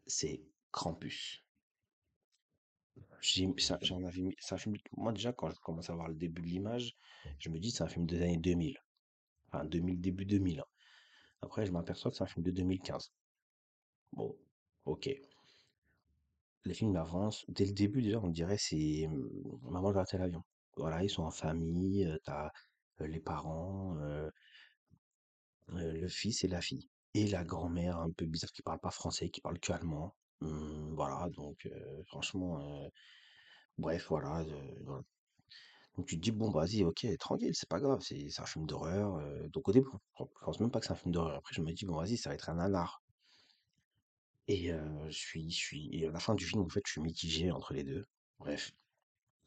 C'est 0.08 0.46
Krampus. 0.72 1.44
J'ai, 3.20 3.54
un 3.92 4.04
avis, 4.06 4.34
c'est 4.40 4.56
un 4.56 4.58
film, 4.58 4.78
moi 4.96 5.12
déjà, 5.12 5.34
quand 5.34 5.50
je 5.50 5.60
commence 5.60 5.90
à 5.90 5.94
voir 5.94 6.08
le 6.08 6.16
début 6.16 6.42
de 6.42 6.48
l'image, 6.48 6.96
je 7.38 7.50
me 7.50 7.60
dis 7.60 7.70
c'est 7.70 7.84
un 7.84 7.90
film 7.90 8.06
des 8.06 8.22
années 8.22 8.38
2000. 8.38 8.78
Enfin, 9.48 9.66
2000, 9.66 10.00
début 10.00 10.26
2000. 10.26 10.62
hein. 10.62 10.66
Après, 11.42 11.66
je 11.66 11.74
m'aperçois 11.74 12.10
que 12.10 12.16
c'est 12.16 12.24
un 12.24 12.28
film 12.28 12.46
de 12.46 12.52
2015. 12.52 13.12
Bon, 14.14 14.38
ok. 14.86 15.10
Les 16.64 16.74
films 16.74 16.96
avancent. 16.96 17.44
Dès 17.50 17.66
le 17.66 17.74
début, 17.74 18.02
déjà, 18.02 18.22
on 18.22 18.30
dirait 18.30 18.58
c'est 18.58 19.06
Maman, 19.64 19.92
raté 19.92 20.18
l'avion. 20.18 20.46
Voilà, 20.78 21.04
ils 21.04 21.10
sont 21.10 21.24
en 21.24 21.32
famille, 21.32 22.06
euh, 22.06 22.18
t'as 22.24 22.50
euh, 23.02 23.08
les 23.08 23.20
parents, 23.20 23.98
euh, 23.98 24.30
le 25.72 26.08
fils 26.08 26.44
et 26.44 26.48
la 26.48 26.62
fille. 26.62 26.90
Et 27.14 27.28
la 27.28 27.44
grand-mère 27.44 27.98
un 27.98 28.12
peu 28.12 28.26
bizarre 28.26 28.52
qui 28.52 28.62
parle 28.62 28.80
pas 28.80 28.92
français, 28.92 29.30
qui 29.30 29.42
parle 29.42 29.60
que 29.60 29.74
allemand. 29.74 30.16
Hum, 30.42 30.94
voilà, 30.96 31.30
donc 31.36 31.68
franchement, 32.08 32.90
bref, 33.78 34.08
voilà. 34.10 34.46
Donc 35.96 36.08
tu 36.08 36.16
te 36.16 36.22
dis, 36.22 36.32
bon, 36.32 36.50
vas-y, 36.52 36.84
ok, 36.84 37.06
tranquille, 37.20 37.54
c'est 37.54 37.70
pas 37.70 37.80
grave, 37.80 38.02
c'est 38.02 38.28
un 38.40 38.46
film 38.46 38.66
d'horreur. 38.66 39.22
donc 39.50 39.68
au 39.68 39.72
début, 39.72 39.90
je 40.20 40.24
pense 40.46 40.60
même 40.60 40.72
pas 40.72 40.80
que 40.80 40.86
c'est 40.86 40.94
un 40.94 40.96
film 40.96 41.12
d'horreur. 41.14 41.36
Après, 41.38 41.54
je 41.54 41.62
me 41.62 41.72
dis, 41.74 41.86
bon, 41.86 41.98
vas-y, 41.98 42.18
ça 42.18 42.30
va 42.30 42.36
être 42.36 42.50
un 42.50 42.56
nanar. 42.56 43.04
Et 44.48 44.70
je 44.70 45.18
suis, 45.18 45.52
je 45.52 45.58
suis, 45.58 45.90
et 45.94 46.08
à 46.08 46.12
la 46.12 46.20
fin 46.20 46.36
du 46.36 46.46
film, 46.46 46.62
en 46.62 46.70
fait, 46.70 46.82
je 46.86 46.92
suis 46.92 47.02
mitigé 47.02 47.52
entre 47.52 47.74
les 47.74 47.84
deux. 47.84 48.06
Bref. 48.40 48.74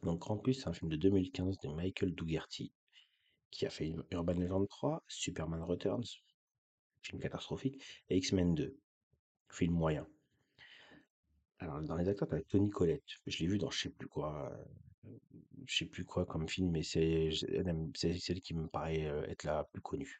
Donc 0.03 0.21
Krampus, 0.21 0.61
c'est 0.61 0.69
un 0.69 0.73
film 0.75 0.91
de 0.91 0.97
2015 0.97 1.59
de 1.59 1.69
Michael 1.69 2.15
Dougherty, 2.15 2.73
qui 3.55 3.67
a 3.67 3.71
fait 3.71 3.95
Urban 4.11 4.35
Legend 4.35 4.69
3, 4.69 5.05
Superman 5.07 5.63
Returns, 5.63 6.21
film 7.03 7.21
catastrophique, 7.21 7.81
et 8.09 8.17
X-Men 8.17 8.55
2, 8.55 8.77
film 9.49 9.73
moyen. 9.73 10.07
Alors, 11.61 11.81
dans 11.83 11.97
les 11.97 12.09
acteurs, 12.09 12.29
t'as 12.29 12.41
Tony 12.43 12.69
Collette. 12.71 13.05
Je 13.27 13.39
l'ai 13.39 13.47
vu 13.47 13.59
dans 13.59 13.71
je 13.71 13.83
sais 13.83 13.91
plus 13.91 14.09
quoi, 14.09 14.51
euh, 14.51 15.09
je 15.67 15.77
sais 15.77 15.85
plus 15.85 16.05
quoi 16.05 16.27
comme 16.27 16.49
film, 16.49 16.73
mais 16.73 16.83
c'est 16.83 17.31
elle 17.53 17.91
c'est 17.95 18.19
celle 18.19 18.41
qui 18.41 18.55
me 18.55 18.67
paraît 18.67 19.07
euh, 19.07 19.23
être 19.29 19.45
la 19.45 19.63
plus 19.63 19.81
connue. 19.81 20.19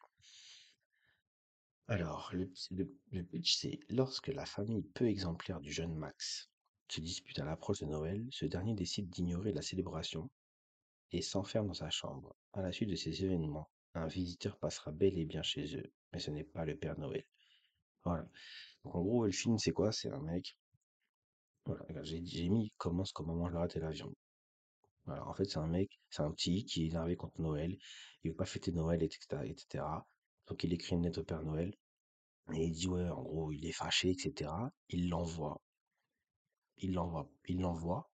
Alors, 1.87 2.31
le 2.33 3.23
pitch, 3.23 3.57
c'est 3.57 3.79
lorsque 3.89 4.27
la 4.27 4.45
famille 4.45 4.83
peu 4.93 5.07
exemplaire 5.07 5.59
du 5.59 5.71
jeune 5.71 5.93
Max 5.93 6.49
se 6.87 7.01
dispute 7.01 7.37
à 7.39 7.45
l'approche 7.45 7.81
de 7.81 7.85
Noël, 7.85 8.25
ce 8.31 8.45
dernier 8.45 8.75
décide 8.75 9.09
d'ignorer 9.09 9.51
la 9.51 9.61
célébration 9.61 10.29
et 11.11 11.21
s'enferme 11.21 11.67
dans 11.67 11.73
sa 11.73 11.89
chambre. 11.89 12.35
À 12.53 12.61
la 12.61 12.71
suite 12.71 12.89
de 12.89 12.95
ces 12.95 13.23
événements, 13.23 13.69
un 13.93 14.07
visiteur 14.07 14.57
passera 14.57 14.91
bel 14.91 15.17
et 15.17 15.25
bien 15.25 15.41
chez 15.41 15.77
eux, 15.77 15.91
mais 16.11 16.19
ce 16.19 16.31
n'est 16.31 16.43
pas 16.43 16.65
le 16.65 16.75
Père 16.77 16.99
Noël. 16.99 17.25
Voilà. 18.03 18.27
Donc 18.83 18.95
en 18.95 19.01
gros, 19.01 19.25
le 19.25 19.31
film, 19.31 19.57
c'est 19.57 19.71
quoi? 19.71 19.91
C'est 19.91 20.11
un 20.11 20.21
mec. 20.21 20.57
Voilà, 21.65 22.03
j'ai 22.03 22.49
mis 22.49 22.71
commence 22.77 23.11
comme 23.11 23.27
je 23.49 23.55
raté 23.55 23.79
l'avion. 23.79 24.13
Voilà, 25.05 25.27
en 25.27 25.33
fait, 25.33 25.45
c'est 25.45 25.57
un 25.57 25.67
mec, 25.67 25.99
c'est 26.09 26.21
un 26.21 26.31
petit 26.31 26.65
qui 26.65 26.83
est 26.83 26.87
énervé 26.87 27.15
contre 27.15 27.39
Noël, 27.39 27.77
il 28.23 28.31
veut 28.31 28.35
pas 28.35 28.45
fêter 28.45 28.71
Noël, 28.71 29.03
etc., 29.03 29.43
etc. 29.45 29.83
Donc 30.47 30.63
il 30.63 30.73
écrit 30.73 30.95
une 30.95 31.03
lettre 31.03 31.21
au 31.21 31.23
Père 31.23 31.43
Noël 31.43 31.75
et 32.53 32.65
il 32.65 32.71
dit 32.71 32.87
ouais, 32.87 33.09
en 33.09 33.21
gros, 33.21 33.51
il 33.51 33.65
est 33.65 33.71
fâché, 33.71 34.11
etc. 34.11 34.51
Il 34.89 35.09
l'envoie, 35.09 35.61
il 36.77 36.93
l'envoie, 36.93 37.29
il 37.47 37.61
l'envoie, 37.61 38.09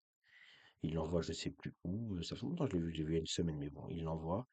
il 0.83 0.95
l'envoie, 0.95 1.23
je 1.23 1.33
sais 1.33 1.51
plus 1.51 1.75
où. 1.85 2.17
euh, 2.17 2.23
Ça 2.23 2.37
fait 2.37 2.43
longtemps 2.47 2.67
que 2.67 2.73
je 2.73 2.77
l'ai 2.79 2.83
vu, 2.83 2.93
vu 3.05 3.13
il 3.13 3.15
y 3.15 3.17
a 3.17 3.21
une 3.21 3.27
semaine, 3.27 3.59
mais 3.59 3.71
bon, 3.71 3.87
il 3.91 4.03
l'envoie. 4.05 4.47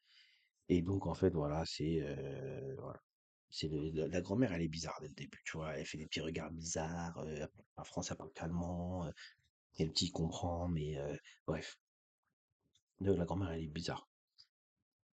Et 0.70 0.82
donc 0.82 1.08
en 1.08 1.14
fait, 1.16 1.32
voilà, 1.32 1.64
c'est 1.66 2.02
euh, 2.04 2.76
voilà. 2.80 3.02
C'est 3.52 3.70
la, 3.72 4.22
grand-mère, 4.22 4.54
elle 4.54 4.64
est 4.64 4.68
bizarre 4.70 4.98
dès 5.02 5.08
le 5.10 5.14
début, 5.16 5.42
tu 5.46 5.58
vois. 5.58 5.78
Elle 5.78 5.86
fait 5.86 5.98
des 6.00 6.08
petits 6.08 6.22
regards 6.22 6.52
bizarres. 6.52 7.18
Euh, 7.20 7.38
parle 7.48 7.68
pas 7.76 7.84
français, 7.86 8.12
elle 8.14 8.18
parle 8.18 8.34
qu'allemand. 8.34 9.06
euh, 9.08 9.12
et 9.80 9.86
le 9.86 9.92
petit 9.92 10.12
comprend, 10.12 10.68
mais 10.70 10.98
euh, 10.98 11.16
bref. 11.48 11.78
Donc, 13.00 13.18
la 13.18 13.24
grand-mère, 13.24 13.52
elle 13.52 13.64
est 13.64 13.68
bizarre. 13.68 14.10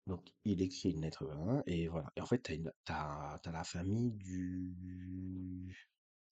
Donc, 0.06 0.32
il 0.44 0.62
écrit 0.62 0.90
une 0.92 1.00
lettre, 1.02 1.24
et 1.66 1.88
voilà. 1.88 2.12
Et 2.16 2.20
en 2.20 2.26
fait, 2.26 2.38
t'as 2.38 2.54
t'as, 2.84 3.38
t'as 3.38 3.50
la 3.52 3.64
famille 3.64 4.12
du, 4.12 5.74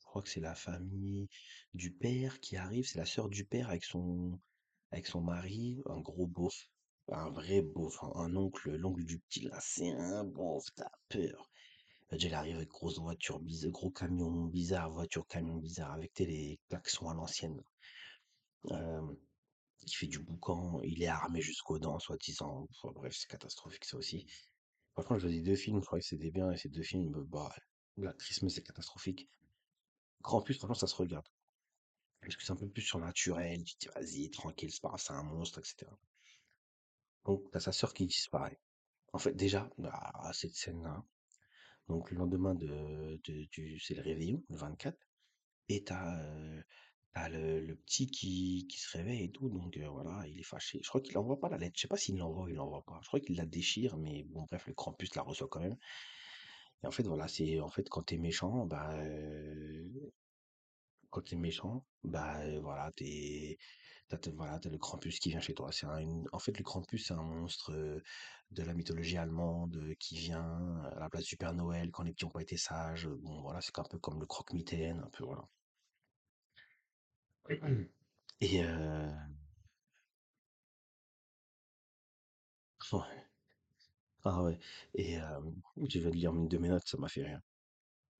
je 0.00 0.04
crois 0.04 0.22
que 0.22 0.28
c'est 0.28 0.40
la 0.40 0.54
famille 0.54 1.28
du 1.74 1.90
père 1.92 2.40
qui 2.40 2.56
arrive. 2.56 2.86
C'est 2.86 2.98
la 2.98 3.06
sœur 3.06 3.28
du 3.28 3.44
père 3.44 3.68
avec 3.70 3.84
son, 3.84 4.38
avec 4.92 5.06
son 5.06 5.20
mari, 5.20 5.82
un 5.86 6.00
gros 6.00 6.26
beauf, 6.26 6.68
un 7.12 7.30
vrai 7.30 7.62
beauf, 7.62 8.02
un, 8.02 8.34
oncle, 8.36 8.76
l'oncle 8.76 9.04
du 9.04 9.18
petit 9.18 9.40
là, 9.40 9.58
c'est 9.60 9.90
un 9.90 10.24
beauf, 10.24 10.64
t'as 10.74 10.90
peur. 11.08 11.50
Déjà, 12.10 12.28
il 12.28 12.34
arrive 12.34 12.56
avec 12.56 12.68
grosse 12.68 12.98
voiture 12.98 13.38
bizarre, 13.38 13.70
gros 13.70 13.90
camion 13.90 14.46
bizarre, 14.46 14.90
voiture 14.90 15.26
camion 15.28 15.56
bizarre, 15.56 15.92
avec 15.92 16.18
les 16.18 16.58
klaxons 16.68 17.08
à 17.08 17.14
l'ancienne. 17.14 17.62
Il 18.64 19.94
fait 19.94 20.08
du 20.08 20.18
boucan, 20.18 20.80
il 20.82 21.02
est 21.02 21.08
armé 21.08 21.40
jusqu'aux 21.40 21.78
dents, 21.78 21.98
soi-disant. 21.98 22.66
Enfin, 22.70 22.92
bref, 22.94 23.14
c'est 23.16 23.28
catastrophique 23.28 23.84
ça 23.84 23.96
aussi. 23.96 24.26
Franchement, 24.92 25.18
je 25.18 25.28
faisais 25.28 25.40
deux 25.40 25.56
films, 25.56 25.80
je 25.80 25.86
croyais 25.86 26.02
que 26.02 26.08
c'était 26.08 26.30
bien, 26.30 26.50
et 26.50 26.56
ces 26.56 26.68
deux 26.68 26.82
films, 26.82 27.12
bah, 27.28 27.54
la 27.96 28.12
Christmas 28.12 28.50
c'est 28.50 28.62
catastrophique. 28.62 29.28
Grand 30.20 30.42
plus, 30.42 30.54
franchement, 30.54 30.74
ça 30.74 30.86
se 30.86 30.96
regarde. 30.96 31.26
Parce 32.20 32.36
que 32.36 32.42
c'est 32.42 32.52
un 32.52 32.56
peu 32.56 32.68
plus 32.68 32.82
surnaturel, 32.82 33.64
tu 33.64 33.76
dis, 33.78 33.88
vas-y, 33.94 34.30
tranquille, 34.30 34.70
c'est 34.70 34.82
pas 34.82 34.94
un 35.08 35.22
monstre, 35.22 35.58
etc. 35.58 35.90
Donc, 37.24 37.50
t'as 37.50 37.60
sa 37.60 37.72
sœur 37.72 37.94
qui 37.94 38.06
disparaît. 38.06 38.60
En 39.12 39.18
fait, 39.18 39.32
déjà, 39.32 39.68
à 39.84 40.32
cette 40.32 40.54
scène-là, 40.54 41.04
donc 41.88 42.10
le 42.10 42.18
lendemain 42.18 42.54
de, 42.54 43.20
du, 43.24 43.80
c'est 43.80 43.94
le 43.94 44.02
réveillon, 44.02 44.44
le 44.48 44.56
24, 44.56 44.96
et 45.68 45.82
t'as 45.82 46.20
euh, 46.20 46.62
t'as 47.12 47.28
le, 47.28 47.74
petit 47.76 48.06
qui, 48.06 48.66
qui 48.68 48.78
se 48.78 48.96
réveille 48.96 49.24
et 49.24 49.30
tout, 49.30 49.48
donc 49.48 49.76
euh, 49.76 49.88
voilà, 49.88 50.26
il 50.28 50.38
est 50.38 50.44
fâché. 50.44 50.80
Je 50.82 50.88
crois 50.88 51.00
qu'il 51.00 51.18
envoie 51.18 51.40
pas 51.40 51.48
la 51.48 51.58
lettre, 51.58 51.74
je 51.76 51.82
sais 51.82 51.88
pas 51.88 51.96
s'il 51.96 52.16
l'envoie 52.18 52.44
ou 52.44 52.48
il 52.48 52.54
l'envoie 52.54 52.84
pas. 52.84 53.00
Je 53.02 53.08
crois 53.08 53.20
qu'il 53.20 53.36
la 53.36 53.46
déchire, 53.46 53.96
mais 53.96 54.22
bon, 54.24 54.44
bref, 54.44 54.66
le 54.66 54.74
Krampus 54.74 55.14
la 55.16 55.22
reçoit 55.22 55.48
quand 55.48 55.60
même. 55.60 55.76
Et 56.82 56.86
en 56.86 56.90
fait, 56.90 57.02
voilà, 57.02 57.28
c'est 57.28 57.60
en 57.60 57.68
fait 57.70 57.88
quand 57.88 58.02
t'es 58.02 58.18
méchant, 58.18 58.66
bah 58.66 58.94
euh, 58.94 59.88
quand 61.10 61.22
t'es 61.24 61.36
méchant, 61.36 61.84
bah 62.04 62.38
euh, 62.42 62.60
voilà, 62.60 62.90
t'es 62.96 63.58
t'as, 64.08 64.18
t'as- 64.18 64.30
voilà, 64.32 64.58
t'as 64.60 64.70
le 64.70 64.78
Krampus 64.78 65.18
qui 65.20 65.30
vient 65.30 65.40
chez 65.40 65.54
toi. 65.54 65.70
C'est 65.72 65.86
un, 65.86 65.98
une- 65.98 66.28
en 66.32 66.38
fait 66.38 66.56
le 66.58 66.64
Krampus 66.64 67.06
c'est 67.08 67.14
un 67.14 67.22
monstre 67.22 67.72
euh, 67.72 68.02
de 68.52 68.62
la 68.62 68.74
mythologie 68.74 69.16
allemande 69.18 69.76
euh, 69.76 69.94
qui 69.98 70.16
vient 70.16 70.82
à 70.94 71.00
la 71.00 71.10
place 71.10 71.24
du 71.24 71.36
Père 71.36 71.54
Noël 71.54 71.90
quand 71.92 72.02
les 72.04 72.12
petits 72.12 72.24
ont 72.26 72.30
pas 72.30 72.42
été 72.42 72.56
sages. 72.56 73.08
Bon 73.08 73.42
voilà, 73.42 73.60
c'est 73.62 73.78
un 73.78 73.84
peu 73.84 73.98
comme 73.98 74.20
le 74.20 74.26
croque-mitaine, 74.26 75.00
un 75.00 75.10
peu 75.10 75.24
voilà. 75.24 75.44
Et 78.40 78.62
euh, 78.62 79.10
ouais, 82.92 83.26
ah 84.24 84.42
ouais. 84.42 84.58
Et 84.94 85.18
euh, 85.20 85.40
je 85.88 85.98
viens 85.98 86.10
de 86.10 86.14
lire 86.16 86.34
une 86.34 86.48
de 86.48 86.58
mes 86.58 86.68
notes, 86.68 86.86
ça 86.86 86.98
m'a 86.98 87.08
fait 87.08 87.24
rire. 87.24 87.40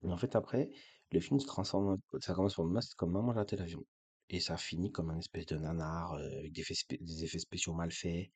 Et 0.05 0.09
en 0.13 0.19
fait 0.19 0.37
après, 0.37 0.71
le 1.13 1.21
film 1.21 1.41
se 1.41 1.47
transforme, 1.47 1.89
en- 1.89 2.21
ça 2.21 2.35
commence 2.35 2.55
pour 2.55 2.65
moi, 2.67 2.81
c'est 2.83 2.95
comme 2.95 3.13
Maman 3.13 3.33
j'ai 3.33 3.39
raté 3.39 3.57
l'avion. 3.57 3.85
Et 4.29 4.41
ça 4.41 4.57
finit 4.57 4.93
comme 4.93 5.11
un 5.11 5.19
espèce 5.19 5.47
de 5.47 5.57
nanar 5.57 6.15
euh, 6.15 6.39
avec 6.39 6.53
des 6.53 6.61
effets, 6.63 6.75
spé- 6.75 6.99
des 7.01 7.25
effets 7.25 7.39
spéciaux 7.41 7.75
mal 7.75 7.91
faits. 7.91 8.31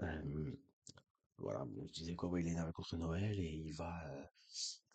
Euh, 0.00 0.52
voilà, 1.38 1.66
je 1.86 1.92
disais 1.92 2.14
quoi, 2.14 2.28
ouais, 2.28 2.42
il 2.42 2.48
est 2.48 2.52
énervé 2.52 2.72
contre 2.72 2.96
Noël 2.96 3.38
et 3.38 3.52
il 3.66 3.72
va 3.74 3.92
euh, 4.08 4.24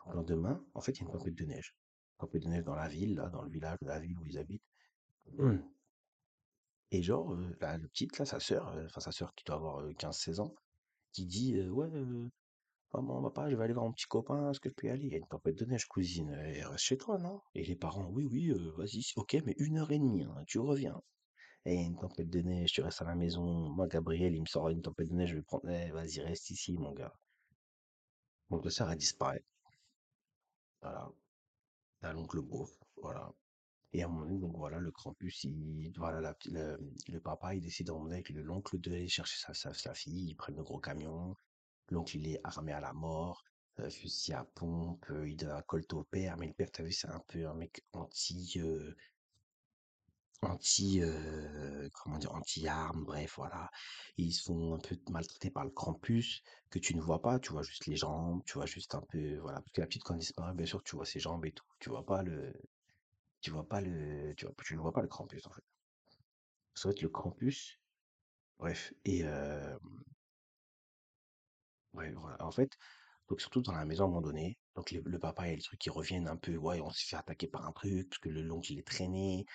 le 0.08 0.14
lendemain. 0.16 0.64
En 0.74 0.82
fait, 0.82 0.94
il 0.94 1.00
y 1.00 1.02
a 1.02 1.06
une 1.06 1.12
tempête 1.12 1.36
de 1.36 1.46
neige. 1.46 1.76
Une 2.14 2.28
tempête 2.28 2.44
de 2.44 2.48
neige 2.48 2.64
dans 2.64 2.76
la 2.76 2.88
ville, 2.88 3.16
là, 3.16 3.30
dans 3.30 3.42
le 3.42 3.50
village 3.50 3.78
de 3.82 3.88
la 3.88 4.00
ville 4.00 4.18
où 4.20 4.26
ils 4.26 4.38
habitent. 4.38 4.64
Hum. 5.38 5.62
Et 6.92 7.04
genre, 7.04 7.34
euh, 7.34 7.56
la, 7.62 7.78
petite, 7.80 8.18
là, 8.18 8.26
sa 8.26 8.40
sœur, 8.40 8.68
euh, 8.70 8.86
enfin 8.86 9.02
sa 9.02 9.12
sœur 9.12 9.34
qui 9.36 9.44
doit 9.44 9.56
avoir 9.58 9.80
euh, 9.82 9.94
15-16 9.94 10.40
ans, 10.40 10.56
qui 11.12 11.26
dit 11.26 11.56
euh, 11.58 11.70
Ouais, 11.70 11.90
maman, 12.94 13.22
papa, 13.24 13.50
je 13.50 13.56
vais 13.56 13.64
aller 13.64 13.74
voir 13.74 13.86
mon 13.86 13.92
petit 13.94 14.06
copain, 14.08 14.52
est-ce 14.52 14.60
que 14.60 14.70
je 14.70 14.74
peux 14.76 14.88
y 14.88 14.90
aller? 14.90 15.06
Il 15.08 15.12
y 15.12 15.16
a 15.16 15.18
une 15.18 15.28
tempête 15.28 15.56
de 15.58 15.66
neige, 15.66 15.86
cousine, 15.88 16.32
euh, 16.32 16.68
reste 16.70 16.84
chez 16.84 16.98
toi, 16.98 17.18
non? 17.18 17.42
Et 17.56 17.64
les 17.66 17.76
parents, 17.76 18.08
oui, 18.12 18.26
oui, 18.26 18.50
euh, 18.52 18.72
vas-y, 18.78 19.04
ok, 19.16 19.38
mais 19.46 19.56
une 19.58 19.78
heure 19.80 19.92
et 19.92 20.00
demie, 20.00 20.24
hein, 20.24 20.44
tu 20.48 20.60
reviens. 20.60 21.02
Et 21.66 21.76
une 21.76 21.98
tempête 21.98 22.30
de 22.30 22.42
neige, 22.42 22.72
tu 22.74 22.82
restes 22.82 23.02
à 23.02 23.06
la 23.06 23.16
maison. 23.16 23.44
Moi, 23.70 23.88
Gabriel, 23.88 24.36
il 24.36 24.42
me 24.42 24.48
sort 24.48 24.70
une 24.70 24.82
tempête 24.84 25.10
de 25.10 25.16
neige, 25.16 25.30
je 25.32 25.36
vais 25.38 25.42
prendre, 25.44 25.70
Eh, 25.70 25.92
vas-y, 25.92 26.22
reste 26.22 26.50
ici, 26.52 26.78
mon 26.78 26.94
gars. 26.94 27.14
Le 28.52 28.70
sœur, 28.70 28.92
elle 28.92 28.98
disparaît. 29.00 29.44
Voilà. 30.82 31.10
L'oncle 32.14 32.42
beauf, 32.42 32.72
voilà. 32.98 33.32
Et 33.94 34.04
à 34.04 34.08
un 34.08 34.10
moment 34.10 34.26
donné, 34.26 34.40
donc 34.40 34.58
voilà, 34.58 34.80
le 34.80 34.92
Krampus, 34.92 35.46
il, 35.46 35.92
voilà, 35.98 36.22
la 36.22 36.36
le, 36.46 37.20
papa, 37.22 37.56
il 37.56 37.62
décide 37.62 37.88
d'emmener 37.88 38.16
avec 38.16 38.30
le- 38.30 38.44
l'oncle 38.44 38.80
d'aller 38.80 39.08
chercher 39.08 39.38
sa, 39.54 39.74
sa, 39.74 39.94
fille, 39.94 40.30
ils 40.32 40.36
prennent 40.36 40.58
le 40.58 40.64
gros 40.64 40.80
camion, 40.80 41.36
l'oncle, 41.94 42.18
il 42.18 42.28
est 42.28 42.40
armé 42.44 42.72
à 42.74 42.80
la 42.80 42.94
mort, 42.94 43.44
euh, 43.80 43.90
fusil 43.90 44.34
à 44.34 44.44
pompe, 44.44 45.06
euh, 45.12 45.28
il 45.30 45.38
donne 45.38 45.52
un 45.52 45.62
colt 45.62 45.92
au 45.94 46.04
père, 46.04 46.38
mais 46.38 46.48
le 46.48 46.54
père, 46.54 46.72
t'as 46.72 46.84
vu, 46.84 46.92
c'est 46.92 47.08
un 47.10 47.22
peu 47.28 47.48
un 47.48 47.54
mec 47.54 47.84
anti, 47.94 48.52
euh, 48.58 48.94
anti, 50.42 51.02
comment 51.94 52.18
dire, 52.18 52.34
anti-armes, 52.34 53.04
bref, 53.06 53.36
voilà. 53.38 53.70
Ils 54.18 54.32
se 54.34 54.44
font 54.44 54.76
un 54.76 54.80
peu 54.80 54.98
maltraiter 55.10 55.50
par 55.50 55.66
le 55.66 55.72
Krampus, 55.72 56.44
que 56.70 56.80
tu 56.80 56.96
ne 56.96 57.02
vois 57.02 57.22
pas, 57.22 57.40
tu 57.40 57.52
vois 57.52 57.64
juste 57.64 57.86
les 57.88 57.96
jambes, 57.98 58.42
tu 58.46 58.54
vois 58.54 58.66
juste 58.66 58.96
un 58.96 59.02
peu, 59.02 59.38
voilà, 59.40 59.60
parce 59.62 59.72
que 59.72 59.82
la 59.82 59.88
petite, 59.88 60.04
quand 60.04 60.14
elle 60.14 60.20
disparaît, 60.22 60.54
bien 60.54 60.66
sûr, 60.66 60.84
tu 60.84 60.96
vois 60.96 61.06
ses 61.06 61.20
jambes 61.20 61.46
et 61.46 61.52
tout, 61.52 61.66
tu 61.80 61.90
vois 61.90 62.06
pas 62.06 62.24
le, 62.24 62.54
tu 63.42 63.52
vois 63.52 63.68
pas 63.68 63.82
le, 63.82 64.34
tu 64.36 64.46
ne 64.76 64.80
vois 64.80 64.94
pas 64.94 65.02
le 65.02 65.08
Krampus, 65.08 65.46
en 65.46 65.52
fait. 65.52 65.64
Ça 66.74 66.90
va 66.90 66.92
être 66.94 67.02
le 67.02 67.10
Krampus, 67.10 67.80
bref, 68.60 68.94
et, 69.06 69.24
ouais, 71.94 72.12
voilà, 72.12 72.44
en 72.46 72.52
fait, 72.52 72.72
Donc 73.30 73.42
surtout 73.42 73.62
dans 73.62 73.74
la 73.74 73.86
maison 73.86 74.06
à 74.06 74.08
un 74.08 74.10
moment 74.10 74.22
donné, 74.22 74.58
donc 74.76 74.92
le, 74.92 75.20
papa 75.20 75.50
et 75.50 75.56
le 75.56 75.62
truc 75.62 75.80
qui 75.80 75.90
reviennent 75.90 76.28
un 76.28 76.38
peu, 76.38 76.56
ouais, 76.58 76.82
on 76.82 76.92
se 76.92 77.06
fait 77.06 77.16
attaquer 77.16 77.48
par 77.48 77.66
un 77.68 77.72
truc, 77.72 78.10
parce 78.10 78.20
que 78.20 78.30
le 78.30 78.42
l'oncle 78.44 78.72
il 78.74 78.80
est 78.80 78.88
traîné 78.88 79.46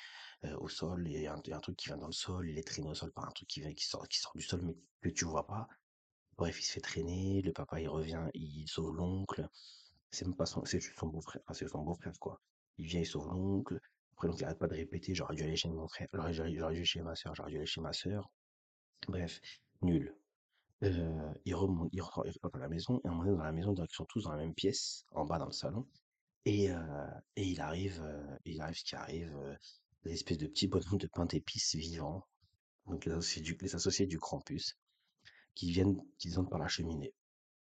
euh, 0.44 0.56
au 0.58 0.68
sol, 0.68 1.06
il 1.08 1.20
y 1.20 1.26
a 1.26 1.34
un, 1.34 1.60
truc 1.60 1.76
qui 1.76 1.86
vient 1.88 1.96
dans 1.96 2.06
le 2.06 2.12
sol, 2.12 2.48
il 2.48 2.58
est 2.58 2.66
traîné 2.66 2.88
au 2.88 2.94
sol 2.94 3.12
par 3.12 3.26
un 3.26 3.32
truc 3.32 3.48
qui 3.48 3.60
vient, 3.60 3.72
qui 3.74 3.84
sort, 3.86 4.06
qui 4.08 4.18
sort 4.18 4.32
du 4.36 4.42
sol 4.42 4.60
mais 4.62 4.76
que 5.02 5.08
tu 5.10 5.24
vois 5.24 5.46
pas. 5.46 5.68
Bref, 6.36 6.60
il 6.60 6.64
se 6.64 6.72
fait 6.74 6.80
traîner, 6.80 7.42
le 7.42 7.52
papa 7.52 7.80
il 7.80 7.88
revient, 7.88 8.28
il 8.34 8.66
sauve 8.68 8.94
l'oncle, 8.96 9.48
c'est 10.10 10.26
pas 10.36 10.46
son, 10.46 10.64
c'est 10.64 10.80
juste 10.80 10.98
son 10.98 11.08
beau-frère, 11.08 11.42
c'est 11.52 11.68
son 11.68 11.82
beau-frère 11.82 12.18
quoi. 12.20 12.40
Il 12.78 12.86
vient, 12.86 13.00
il 13.00 13.06
sauve 13.06 13.28
l'oncle, 13.28 13.80
après 14.12 14.28
donc 14.28 14.38
il 14.40 14.44
arrête 14.44 14.58
pas 14.58 14.68
de 14.68 14.74
répéter, 14.74 15.14
j'aurais 15.14 15.34
dû 15.34 15.42
aller 15.42 15.56
chez 15.56 15.68
mon 15.68 15.88
frère, 15.88 16.08
j'aurais 16.12 16.74
dû 16.74 16.84
chez 16.84 17.02
ma 17.02 17.14
soeur, 17.14 17.34
j'aurais 17.34 17.50
dû 17.50 17.56
aller 17.58 17.66
chez 17.66 17.80
ma 17.80 17.92
soeur. 17.92 18.30
Bref, 19.08 19.40
nul. 19.82 20.14
Heu, 20.82 21.32
il 21.44 21.54
remonte 21.54 21.88
il 21.92 22.02
rentre 22.02 22.26
il 22.26 22.38
rentre 22.42 22.56
à 22.56 22.58
la 22.60 22.68
maison 22.68 23.00
et 23.04 23.08
à 23.08 23.12
un 23.12 23.24
dans 23.24 23.42
la 23.42 23.52
maison, 23.52 23.72
donc 23.72 23.88
ils 23.90 23.94
sont 23.94 24.04
tous 24.04 24.24
dans 24.24 24.30
la 24.32 24.36
même 24.38 24.54
pièce, 24.54 25.04
en 25.12 25.24
bas 25.24 25.38
dans 25.38 25.46
le 25.46 25.52
salon 25.52 25.86
et 26.44 26.68
et 27.36 27.44
il 27.44 27.60
arrive, 27.60 28.02
heu, 28.02 28.38
il 28.44 28.60
arrive 28.60 28.76
ce 28.78 28.84
qui 28.84 28.96
arrive, 28.96 29.34
des 30.04 30.12
espèces 30.12 30.38
de 30.38 30.46
petits 30.46 30.68
bonhommes 30.68 30.98
de 30.98 31.06
pain 31.08 31.26
d'épices 31.26 31.74
vivants, 31.76 32.26
donc 32.86 33.06
les 33.06 33.12
associés 33.12 33.42
du 33.42 33.56
les 33.60 33.74
Krampus, 34.18 34.76
qui 35.54 35.70
viennent 35.72 35.96
qui 36.18 36.28
descendent 36.28 36.50
par 36.50 36.58
la 36.58 36.68
cheminée 36.68 37.14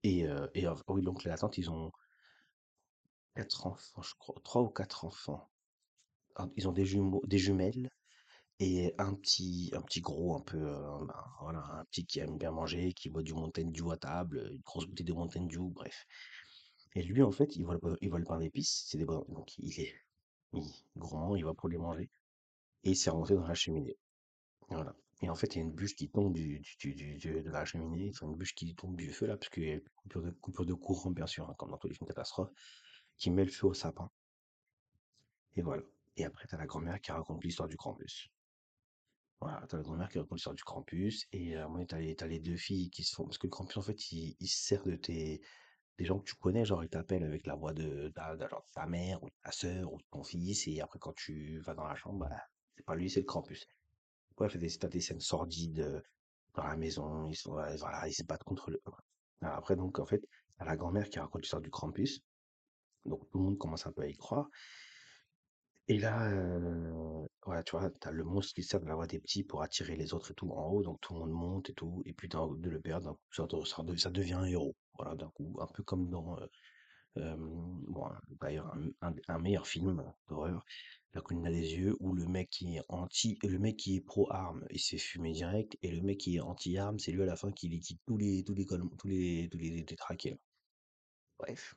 et 0.04 0.26
heu, 0.28 0.50
oui, 0.90 1.02
et 1.26 1.30
la 1.30 1.38
tante, 1.38 1.58
ils 1.58 1.70
ont 1.72 1.92
4 3.36 3.66
enfants, 3.68 4.02
je 4.02 4.14
crois, 4.20 4.36
3 4.44 4.62
ou 4.62 4.70
4 4.70 5.06
enfants. 5.06 5.50
Ils 6.56 6.68
ont 6.68 6.72
des 6.72 6.86
jumeaux 6.86 7.22
des 7.26 7.38
jumelles 7.38 7.90
et 8.60 8.94
un 8.98 9.14
petit 9.16 9.72
un 9.74 9.82
petit 9.82 10.02
gros 10.02 10.36
un 10.36 10.42
peu, 10.42 10.60
ben, 10.60 11.24
voilà, 11.42 11.60
un 11.80 11.86
petit 11.86 12.06
qui 12.06 12.20
aime 12.20 12.38
bien 12.38 12.52
manger, 12.52 12.94
qui 12.94 13.10
boit 13.10 13.24
du 13.24 13.34
Mountain 13.34 13.66
Dew 13.72 13.92
à 13.92 13.98
table, 13.98 14.50
une 14.52 14.62
grosse 14.62 14.86
bouteille 14.88 15.06
de 15.06 15.14
Mountain 15.14 15.44
Dew, 15.46 15.70
bref. 15.74 16.06
Et 16.96 17.04
lui, 17.04 17.22
en 17.24 17.32
fait, 17.32 17.56
il 17.58 17.66
vole, 17.66 17.80
pas- 17.80 17.96
il 18.02 18.10
vole 18.10 18.26
pain 18.26 18.40
d'épices, 18.40 18.86
c'est 18.88 18.98
des 18.98 19.06
bonhommes. 19.06 19.26
Donc, 19.34 19.58
il 19.60 19.80
est, 19.82 19.94
il, 20.54 20.64
gourmand, 20.98 21.36
il 21.36 21.46
va 21.46 21.54
pour 21.54 21.70
les 21.70 21.78
manger. 21.78 22.10
Et 22.84 22.92
il 22.92 22.96
s'est 22.98 23.10
remonté 23.12 23.36
dans 23.36 23.48
la 23.48 23.56
cheminée. 23.56 23.98
Voilà. 24.70 24.96
Et 25.22 25.30
en 25.30 25.36
fait, 25.36 25.56
il 25.56 25.60
y 25.60 25.62
a 25.62 25.66
une 25.66 25.74
bûche 25.74 25.96
qui 25.96 26.10
tombe 26.10 26.34
du, 26.34 26.62
du, 26.80 26.96
du- 26.96 27.18
de 27.44 27.52
la 27.52 27.66
cheminée, 27.66 28.12
enfin, 28.14 28.28
une 28.28 28.36
bûche 28.38 28.56
qui 28.56 28.76
tombe 28.76 28.96
du 28.98 29.12
feu, 29.14 29.28
là, 29.28 29.38
parce 29.38 29.50
qu'il 29.50 29.64
y 29.66 29.74
a 29.74 29.80
coupure 29.96 30.24
de, 30.24 30.32
coupure 30.32 30.66
de 30.66 30.74
courant, 30.76 31.12
bien 31.12 31.28
sûr, 31.28 31.50
hein, 31.50 31.56
comme 31.58 31.72
dans 31.72 31.78
tous 31.78 31.88
les 31.90 31.96
films 31.96 32.08
de 32.08 32.14
catastrophe, 32.14 32.52
qui 33.18 33.32
met 33.32 33.46
le 33.46 33.52
feu 33.52 33.68
au 33.68 33.74
sapin. 33.76 34.12
Et 35.56 35.64
voilà. 35.64 35.82
Et 36.18 36.24
après, 36.24 36.46
t'as 36.48 36.58
la 36.58 36.68
grand-mère 36.68 37.02
qui 37.02 37.12
raconte 37.12 37.44
l'histoire 37.44 37.68
du 37.68 37.78
Krampus. 37.78 38.30
Voilà, 39.42 39.66
t'as 39.68 39.78
la 39.78 39.84
grand-mère 39.84 40.10
qui 40.10 40.18
raconte 40.18 40.38
l'histoire 40.38 40.56
du 40.56 40.64
Krampus, 40.64 41.26
et 41.32 41.56
euh, 41.58 41.68
moi, 41.68 41.86
t'as 41.86 42.00
les, 42.00 42.16
t'as 42.16 42.28
les 42.28 42.40
deux 42.40 42.58
filles 42.58 42.90
qui 42.90 43.04
se 43.04 43.14
font, 43.16 43.26
parce 43.26 43.38
que 43.38 43.48
le 43.48 43.52
Krampus, 43.52 43.78
en 43.78 43.82
fait, 43.82 44.12
il, 44.12 44.36
il 44.40 44.48
se 44.48 44.66
sert 44.66 44.84
de 44.84 44.96
tes, 44.96 45.42
des 45.98 46.06
gens 46.06 46.20
que 46.20 46.26
tu 46.26 46.36
connais, 46.36 46.66
genre 46.66 46.84
ils 46.84 46.90
t'appellent 46.90 47.24
avec 47.24 47.46
la 47.46 47.56
voix 47.56 47.74
de, 47.74 48.10
de 48.10 48.14
ta 48.74 48.86
mère 48.88 49.22
ou 49.24 49.30
de 49.30 49.36
ta 49.44 49.52
sœur 49.52 49.94
ou 49.94 49.98
de 49.98 50.06
ton 50.12 50.24
fils, 50.24 50.68
et 50.68 50.82
après 50.82 51.00
quand 51.00 51.14
tu 51.16 51.60
vas 51.60 51.74
dans 51.74 51.86
la 51.88 51.96
chambre, 51.96 52.20
bah, 52.20 52.36
c'est 52.76 52.86
pas 52.86 52.96
lui, 52.96 53.10
c'est 53.10 53.22
le 53.22 53.26
Krampus. 53.26 53.66
Bref, 54.38 54.54
t'as 54.54 54.60
des, 54.60 54.70
t'as 54.70 54.88
des 54.90 55.02
scènes 55.02 55.20
sordides 55.20 55.80
euh, 55.80 56.02
dans 56.56 56.64
la 56.66 56.76
maison, 56.78 57.28
ils 57.30 57.36
sont, 57.36 57.54
ouais, 57.54 57.76
voilà, 57.78 58.08
ils 58.08 58.14
se 58.14 58.24
battent 58.24 58.44
contre 58.44 58.72
le. 58.72 58.82
Après, 59.42 59.76
donc, 59.76 60.00
en 60.00 60.06
fait, 60.06 60.22
t'as 60.58 60.66
la 60.66 60.76
grand-mère 60.76 61.10
qui 61.10 61.20
raconte 61.20 61.42
l'histoire 61.42 61.62
du 61.62 61.70
Krampus, 61.70 62.22
donc 63.06 63.30
tout 63.30 63.38
le 63.38 63.44
monde 63.44 63.58
commence 63.58 63.86
un 63.86 63.92
peu 63.92 64.02
à 64.04 64.08
y 64.08 64.16
croire. 64.16 64.50
Et 65.88 66.00
là, 66.00 66.32
tu 67.64 67.72
vois, 67.72 67.90
t'as 68.00 68.12
le 68.12 68.24
monstre 68.24 68.54
qui 68.54 68.64
sert 68.64 68.80
de 68.80 68.88
la 68.88 68.96
voix 68.96 69.08
des 69.08 69.20
petits 69.20 69.44
pour 69.44 69.62
attirer 69.62 69.96
les 69.96 70.14
autres 70.14 70.32
et 70.32 70.34
tout 70.34 70.50
en 70.52 70.68
haut, 70.70 70.84
donc 70.84 71.00
tout 71.02 71.14
le 71.14 71.20
monde 71.20 71.32
monte 71.32 71.70
et 71.70 71.74
tout, 71.74 72.02
et 72.06 72.14
puis 72.14 72.28
dans, 72.28 72.54
de 72.54 72.70
le 72.70 72.82
perdre, 72.82 73.20
ça, 73.32 73.46
devient 74.10 74.34
un 74.34 74.46
héros. 74.46 74.76
Voilà, 74.98 75.16
d'un 75.16 75.30
coup, 75.30 75.56
un 75.62 75.68
peu 75.68 75.84
comme 75.84 76.10
dans 76.10 76.38
bon, 77.16 78.10
d'ailleurs, 78.42 78.76
un, 79.02 79.40
meilleur 79.40 79.68
film 79.68 80.04
d'horreur, 80.28 80.66
La 81.14 81.22
colline 81.22 81.44
des 81.44 81.76
yeux, 81.76 81.96
où 82.00 82.14
le 82.14 82.28
mec 82.28 82.50
qui 82.50 82.76
est 82.76 82.84
anti, 82.90 83.38
le 83.44 83.60
mec 83.60 83.78
qui 83.78 83.98
est 83.98 84.02
pro-arme, 84.02 84.66
il 84.70 84.80
se 84.80 84.92
fait 84.92 84.98
fumer 84.98 85.32
direct, 85.32 85.78
et 85.82 85.92
le 85.92 86.02
mec 86.02 86.18
qui 86.18 86.36
est 86.36 86.42
anti-arme, 86.42 87.00
c'est 87.00 87.12
lui 87.12 87.24
à 87.24 87.26
la 87.26 87.36
fin 87.36 87.52
qui 87.52 87.70
liquide 87.70 88.00
tous 88.06 88.18
les, 88.18 88.44
tous 88.44 88.54
les, 88.54 88.66
tous 88.66 89.08
les, 89.08 89.50
tous 89.50 89.58
les. 89.58 89.86
Bref. 91.38 91.76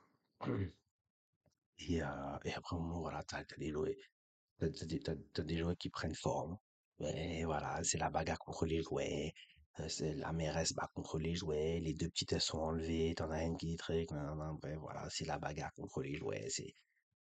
Et, 1.81 2.03
euh, 2.03 2.07
et 2.45 2.53
après, 2.55 2.77
au 2.77 2.81
moment, 2.81 3.01
voilà, 3.01 3.23
t'as, 3.25 3.43
des 3.59 3.71
jouets, 3.73 3.99
t'as, 4.61 5.43
des, 5.45 5.59
jouets 5.59 5.77
qui 5.77 5.91
prennent 5.91 6.15
forme. 6.15 6.59
Ouais, 7.01 7.45
voilà, 7.45 7.83
c'est 7.85 7.99
la 7.99 8.11
bagarre 8.11 8.39
contre 8.39 8.67
les 8.67 8.83
jouets. 8.83 9.35
euh, 9.81 9.89
C'est 9.89 10.15
la 10.15 10.33
mère, 10.33 10.57
elle 10.59 10.67
se 10.67 10.75
bat 10.75 10.91
contre 10.95 11.19
les 11.19 11.35
jouets. 11.37 11.81
Les 11.81 11.95
deux 11.95 12.09
petites, 12.11 12.33
elles 12.33 12.41
sont 12.41 12.59
enlevées. 12.61 13.15
T'en 13.17 13.31
as 13.31 13.45
une 13.45 13.57
qui 13.57 13.77
très, 13.77 14.07
bref, 14.07 14.79
voilà, 14.81 15.09
c'est 15.11 15.25
la 15.27 15.39
bagarre 15.39 15.73
contre 15.75 16.03
les 16.03 16.15
jouets. 16.17 16.49
C'est, 16.51 16.75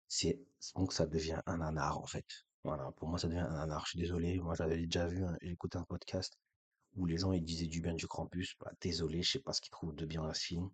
C'est 0.08 0.40
donc 0.76 0.92
ça 0.92 1.06
devient 1.06 1.40
un 1.46 1.58
nanar, 1.58 1.98
en 1.98 2.06
fait. 2.06 2.26
Voilà, 2.64 2.92
pour 2.92 3.08
moi, 3.08 3.18
ça 3.20 3.28
devient 3.28 3.40
un 3.40 3.54
nanar. 3.58 3.84
Je 3.86 3.90
suis 3.92 4.00
désolé, 4.00 4.38
moi, 4.40 4.54
j'avais 4.56 4.78
déjà 4.78 5.06
vu, 5.08 5.24
un- 5.24 5.38
j'ai 5.42 5.52
écouté 5.52 5.78
un 5.78 5.84
podcast 5.84 6.38
où 6.96 7.06
les 7.06 7.18
gens, 7.18 7.32
ils 7.32 7.44
disaient 7.44 7.66
du 7.68 7.80
bien 7.82 7.94
du 7.94 8.06
Krampus. 8.08 8.56
Bah, 8.60 8.72
désolé, 8.80 9.22
je 9.22 9.32
sais 9.32 9.40
pas 9.40 9.52
ce 9.54 9.60
qu'ils 9.62 9.70
trouvent 9.72 9.94
de 9.96 10.06
bien 10.06 10.22
dans 10.22 10.34
ce 10.34 10.40
film. 10.42 10.70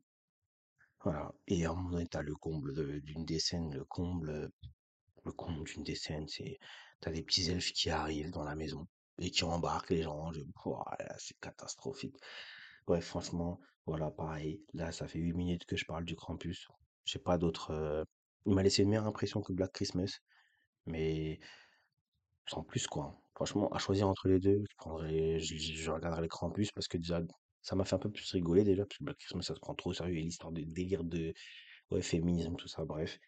Voilà. 1.04 1.32
Et 1.48 1.64
à 1.64 1.70
un 1.70 1.74
moment 1.74 1.90
donné, 1.90 2.08
le 2.22 2.34
comble 2.34 3.00
d'une 3.02 3.26
scènes, 3.38 3.74
le 3.74 3.84
comble, 3.84 4.50
le 5.24 5.32
comble 5.32 5.64
d'une 5.64 5.94
scènes, 5.94 6.28
c'est, 6.28 6.58
t'as 7.00 7.10
des 7.10 7.22
petits 7.22 7.50
elfes 7.50 7.72
qui 7.72 7.90
arrivent 7.90 8.30
dans 8.30 8.44
la 8.44 8.54
maison 8.54 8.86
et 9.18 9.30
qui 9.30 9.44
embarquent 9.44 9.90
les 9.90 10.02
gens. 10.02 10.32
Je, 10.32 10.40
c'est 11.18 11.38
catastrophique. 11.40 12.16
Bref, 12.86 13.04
franchement, 13.04 13.60
voilà, 13.86 14.10
pareil. 14.10 14.62
Là, 14.74 14.92
ça 14.92 15.08
fait 15.08 15.18
8 15.18 15.32
minutes 15.32 15.64
que 15.66 15.76
je 15.76 15.84
parle 15.84 16.04
du 16.04 16.16
Krampus. 16.16 16.68
J'ai 17.04 17.18
pas 17.18 17.38
d'autres, 17.38 17.72
euh, 17.72 18.04
il 18.46 18.54
m'a 18.54 18.62
laissé 18.62 18.82
une 18.82 18.90
meilleure 18.90 19.06
impression 19.06 19.42
que 19.42 19.52
Black 19.52 19.72
Christmas. 19.72 20.20
Mais 20.86 21.40
sans 22.46 22.62
plus, 22.62 22.86
quoi. 22.86 23.20
Franchement, 23.34 23.68
à 23.70 23.78
choisir 23.78 24.08
entre 24.08 24.28
les 24.28 24.38
deux, 24.40 24.62
je 24.70 24.76
prendrais, 24.76 25.38
je, 25.40 25.90
regarderais 25.90 26.22
les 26.22 26.28
Krampus 26.28 26.70
parce 26.72 26.88
que 26.88 26.98
déjà, 26.98 27.20
ça 27.62 27.76
m'a 27.76 27.84
fait 27.84 27.94
un 27.96 27.98
peu 28.00 28.10
plus 28.10 28.30
rigoler 28.32 28.64
déjà, 28.64 28.84
parce 28.84 28.98
que 28.98 29.04
Black 29.04 29.18
Christmas, 29.18 29.42
ça 29.42 29.54
se 29.54 29.60
prend 29.60 29.74
trop 29.74 29.90
au 29.90 29.94
sérieux 29.94 30.16
et 30.16 30.22
l'histoire 30.22 30.52
de 30.52 30.62
délire 30.62 31.04
de 31.04 31.32
féminisme, 32.00 32.56
tout 32.56 32.68
ça, 32.68 32.84
bref. 32.84 33.18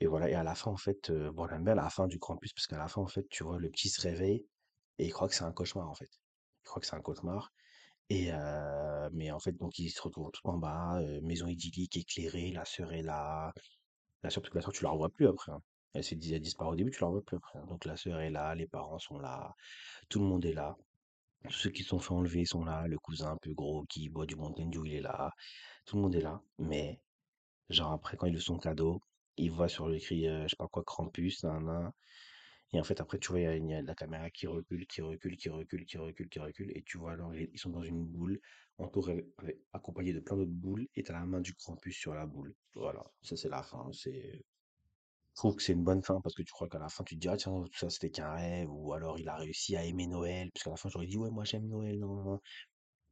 Et 0.00 0.06
voilà, 0.06 0.28
et 0.30 0.34
à 0.34 0.42
la 0.44 0.54
fin, 0.54 0.70
en 0.70 0.76
fait, 0.76 1.10
euh, 1.10 1.32
bon, 1.32 1.48
j'aime 1.48 1.64
bien 1.64 1.74
la 1.74 1.90
fin 1.90 2.06
du 2.06 2.18
Krampus 2.18 2.52
parce 2.52 2.66
qu'à 2.66 2.78
la 2.78 2.88
fin, 2.88 3.00
en 3.00 3.06
fait, 3.08 3.26
tu 3.30 3.44
vois, 3.44 3.58
le 3.58 3.70
petit 3.70 3.88
se 3.88 4.00
réveille 4.02 4.46
et 4.98 5.06
il 5.06 5.12
croit 5.12 5.28
que 5.28 5.34
c'est 5.34 5.44
un 5.44 5.52
cauchemar, 5.52 5.88
en 5.90 5.94
fait. 5.94 6.10
Il 6.62 6.64
croit 6.66 6.80
que 6.80 6.86
c'est 6.86 6.96
un 6.96 7.00
cauchemar. 7.00 7.52
Et 8.10 8.28
euh, 8.32 9.10
mais 9.12 9.30
en 9.32 9.40
fait, 9.40 9.52
donc, 9.52 9.78
il 9.78 9.90
se 9.90 10.00
retrouve 10.02 10.30
tout 10.32 10.46
en 10.48 10.58
bas, 10.58 11.00
euh, 11.00 11.20
maison 11.22 11.46
idyllique, 11.48 11.96
éclairée, 11.96 12.52
la 12.52 12.64
sœur 12.64 12.92
est 12.92 13.02
là, 13.02 13.52
la 14.22 14.30
sœur, 14.30 14.42
parce 14.42 14.52
que 14.52 14.58
la 14.58 14.62
sœur, 14.62 14.72
tu 14.72 14.84
la 14.84 14.90
revois 14.90 15.10
plus 15.10 15.26
après. 15.28 15.52
hein. 15.52 15.62
Elle 15.94 16.04
s'est 16.04 16.16
dit, 16.16 16.34
elle 16.34 16.42
disparaît 16.42 16.70
au 16.70 16.76
début, 16.76 16.90
tu 16.90 17.00
la 17.00 17.06
revois 17.08 17.22
plus 17.24 17.36
après. 17.38 17.58
hein. 17.58 17.66
Donc 17.68 17.84
la 17.86 17.96
sœur 17.96 18.20
est 18.20 18.30
là, 18.30 18.54
les 18.54 18.66
parents 18.66 18.98
sont 18.98 19.18
là, 19.18 19.54
tout 20.08 20.20
le 20.20 20.26
monde 20.26 20.44
est 20.44 20.52
là. 20.52 20.76
Tous 21.44 21.52
ceux 21.52 21.70
qui 21.70 21.84
sont 21.84 21.98
fait 21.98 22.12
enlever 22.12 22.44
sont 22.44 22.64
là. 22.64 22.86
Le 22.86 22.98
cousin 22.98 23.32
un 23.32 23.36
peu 23.36 23.52
gros 23.54 23.84
qui 23.86 24.08
boit 24.08 24.26
du 24.26 24.36
Mountain 24.36 24.66
Dew, 24.66 24.86
il 24.86 24.94
est 24.94 25.00
là. 25.00 25.32
Tout 25.84 25.96
le 25.96 26.02
monde 26.02 26.14
est 26.14 26.20
là. 26.20 26.42
Mais, 26.58 27.00
genre 27.70 27.92
après, 27.92 28.16
quand 28.16 28.26
il 28.26 28.34
ouvre 28.34 28.42
son 28.42 28.58
cadeau, 28.58 29.02
il 29.36 29.50
voit 29.50 29.68
sur 29.68 29.88
l'écrit, 29.88 30.26
euh, 30.28 30.44
je 30.44 30.48
sais 30.48 30.56
pas 30.56 30.68
quoi, 30.68 30.82
Krampus, 30.84 31.44
nan, 31.44 31.64
nan. 31.64 31.92
Et 32.72 32.80
en 32.80 32.84
fait, 32.84 33.00
après, 33.00 33.18
tu 33.18 33.28
vois, 33.30 33.40
il 33.40 33.66
y 33.66 33.74
a, 33.74 33.82
la 33.82 33.94
caméra 33.94 34.28
qui 34.30 34.46
recule, 34.46 34.86
qui 34.86 35.00
recule, 35.00 35.36
qui 35.36 35.48
recule, 35.48 35.86
qui 35.86 35.98
recule, 35.98 36.28
qui 36.28 36.38
recule. 36.40 36.72
Et 36.76 36.82
tu 36.82 36.98
vois, 36.98 37.12
alors, 37.12 37.34
ils 37.34 37.48
ils 37.52 37.58
sont 37.58 37.70
dans 37.70 37.82
une 37.82 38.04
boule, 38.04 38.40
entourés, 38.78 39.26
accompagnés 39.72 40.12
de 40.12 40.20
plein 40.20 40.36
d'autres 40.36 40.50
boules. 40.50 40.88
Et 40.94 41.02
t'as 41.04 41.14
la 41.14 41.26
main 41.26 41.40
du 41.40 41.54
Krampus 41.54 41.96
sur 41.96 42.14
la 42.14 42.26
boule. 42.26 42.54
Voilà, 42.74 43.04
ça 43.22 43.36
c'est 43.36 43.48
la 43.48 43.62
fin. 43.62 43.88
C'est 43.92 44.44
Je 45.36 45.42
trouve 45.42 45.56
que 45.56 45.62
c'est 45.62 45.74
une 45.74 45.84
bonne 45.84 46.02
fin 46.02 46.18
parce 46.22 46.34
que 46.34 46.40
tu 46.40 46.50
crois 46.50 46.66
qu'à 46.66 46.78
la 46.78 46.88
fin 46.88 47.04
tu 47.04 47.14
te 47.14 47.20
dis 47.20 47.28
ah 47.28 47.36
tiens 47.36 47.62
tout 47.70 47.78
ça 47.78 47.90
c'était 47.90 48.08
qu'un 48.08 48.32
rêve 48.32 48.72
ou 48.72 48.94
alors 48.94 49.18
il 49.18 49.28
a 49.28 49.36
réussi 49.36 49.76
à 49.76 49.84
aimer 49.84 50.06
Noël 50.06 50.50
parce 50.50 50.64
qu'à 50.64 50.70
la 50.70 50.76
fin 50.76 50.88
j'aurais 50.88 51.06
dit 51.06 51.18
ouais 51.18 51.28
moi 51.30 51.44
j'aime 51.44 51.68
Noël 51.68 51.98
non, 51.98 52.40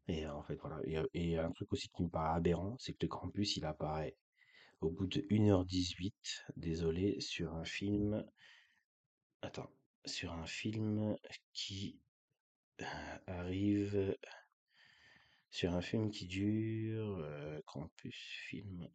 et 0.08 0.24
euh, 0.24 0.32
en 0.32 0.42
fait 0.42 0.56
voilà. 0.56 0.80
Et, 0.84 0.96
euh, 0.96 1.06
et 1.12 1.36
un 1.38 1.52
truc 1.52 1.70
aussi 1.74 1.90
qui 1.90 2.02
me 2.02 2.08
paraît 2.08 2.36
aberrant 2.38 2.78
c'est 2.78 2.94
que 2.94 3.00
le 3.02 3.08
Krampus 3.08 3.58
il 3.58 3.66
apparaît 3.66 4.16
au 4.80 4.88
bout 4.88 5.06
de 5.06 5.20
1h18 5.28 6.14
désolé 6.56 7.20
sur 7.20 7.54
un 7.54 7.64
film 7.66 8.24
attends 9.42 9.70
sur 10.06 10.32
un 10.32 10.46
film 10.46 11.18
qui 11.52 12.00
euh, 12.80 12.84
arrive 13.26 14.16
sur 15.50 15.74
un 15.74 15.82
film 15.82 16.10
qui 16.10 16.24
dure 16.24 17.22
Krampus 17.66 18.16
film 18.48 18.88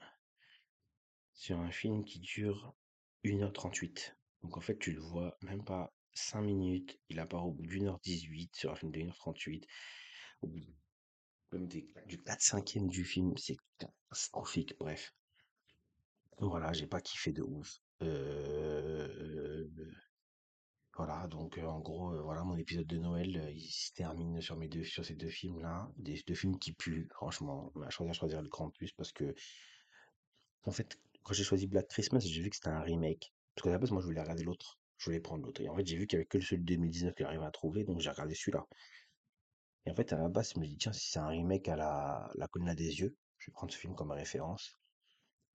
sur 1.36 1.60
un 1.60 1.70
film 1.70 2.04
qui 2.04 2.20
dure 2.20 2.74
1h38. 3.24 4.16
Donc 4.44 4.58
en 4.58 4.62
fait, 4.62 4.78
tu 4.78 4.92
le 4.92 5.02
vois 5.02 5.38
même 5.42 5.64
pas 5.64 5.94
5 6.14 6.42
minutes, 6.42 7.00
il 7.10 7.20
apparaît 7.20 7.44
au 7.46 7.52
bout 7.52 7.66
d'une 7.68 7.88
heure 7.88 8.00
18 8.04 8.56
sur 8.56 8.72
un 8.72 8.76
film 8.76 8.92
de 8.92 9.00
1h38. 9.00 9.66
Au 10.42 10.48
bout 10.48 10.62
même 11.52 11.68
des- 11.68 11.88
du 12.08 12.18
4 12.24 12.42
5 12.42 12.88
du 12.88 13.06
film, 13.06 13.38
c'est 13.38 13.58
catastrophique. 13.80 14.76
Bref, 14.80 15.14
voilà, 16.40 16.74
j'ai 16.74 16.88
pas 16.88 17.02
kiffé 17.02 17.32
de 17.32 17.42
ouf. 17.44 17.80
Euh, 18.02 19.68
voilà, 20.96 21.28
donc 21.28 21.58
euh, 21.58 21.66
en 21.66 21.80
gros, 21.80 22.14
euh, 22.14 22.22
voilà, 22.22 22.44
mon 22.44 22.58
épisode 22.58 22.86
de 22.88 22.98
Noël, 22.98 23.38
euh, 23.38 23.52
il 23.52 23.70
se 23.70 23.94
termine 23.94 24.42
sur 24.42 24.58
mes 24.58 24.68
deux, 24.68 24.84
sur 24.84 25.06
ces 25.06 25.16
deux 25.16 25.30
films-là, 25.30 25.90
des 25.98 26.22
deux 26.28 26.36
films 26.36 26.60
qui 26.60 26.74
puent, 26.74 27.08
franchement. 27.14 27.72
On 27.76 27.82
a 27.82 27.88
à 27.88 27.90
choisir 27.90 28.42
le 28.42 28.50
Grand 28.50 28.70
Plus 28.70 28.92
parce 28.92 29.12
que 29.14 29.34
En 30.64 30.72
fait, 30.72 30.98
quand 31.30 31.36
j'ai 31.36 31.44
choisi 31.44 31.68
Black 31.68 31.88
Christmas, 31.90 32.22
j'ai 32.22 32.42
vu 32.42 32.50
que 32.50 32.56
c'était 32.56 32.70
un 32.70 32.82
remake. 32.82 33.32
Parce 33.54 33.66
qu'à 33.66 33.70
la 33.70 33.78
base, 33.78 33.92
moi, 33.92 34.02
je 34.02 34.08
voulais 34.08 34.20
regarder 34.20 34.44
l'autre. 34.44 34.80
Je 34.98 35.06
voulais 35.06 35.20
prendre 35.20 35.46
l'autre. 35.46 35.62
Et 35.62 35.70
en 35.70 35.76
fait, 35.76 35.86
j'ai 35.86 35.96
vu 35.96 36.08
qu'il 36.08 36.18
y 36.18 36.20
avait 36.22 36.26
que 36.26 36.40
celui 36.40 36.64
de 36.64 36.66
2019 36.66 37.14
que 37.14 37.24
j'arrivais 37.24 37.46
à 37.46 37.52
trouver, 37.52 37.84
donc 37.84 38.00
j'ai 38.00 38.10
regardé 38.10 38.34
celui-là. 38.34 38.66
Et 39.86 39.92
en 39.92 39.96
fait, 39.96 40.12
à 40.12 40.18
la 40.18 40.28
base, 40.28 40.54
je 40.56 40.60
me 40.60 40.66
dis, 40.66 40.76
tiens, 40.76 40.92
si 40.92 41.12
c'est 41.12 41.20
un 41.20 41.28
remake 41.28 41.68
à 41.68 41.76
la, 41.76 42.32
la 42.34 42.48
Colline 42.48 42.74
des 42.74 43.00
yeux, 43.00 43.16
je 43.38 43.52
vais 43.52 43.54
prendre 43.54 43.72
ce 43.72 43.78
film 43.78 43.94
comme 43.94 44.10
référence. 44.10 44.80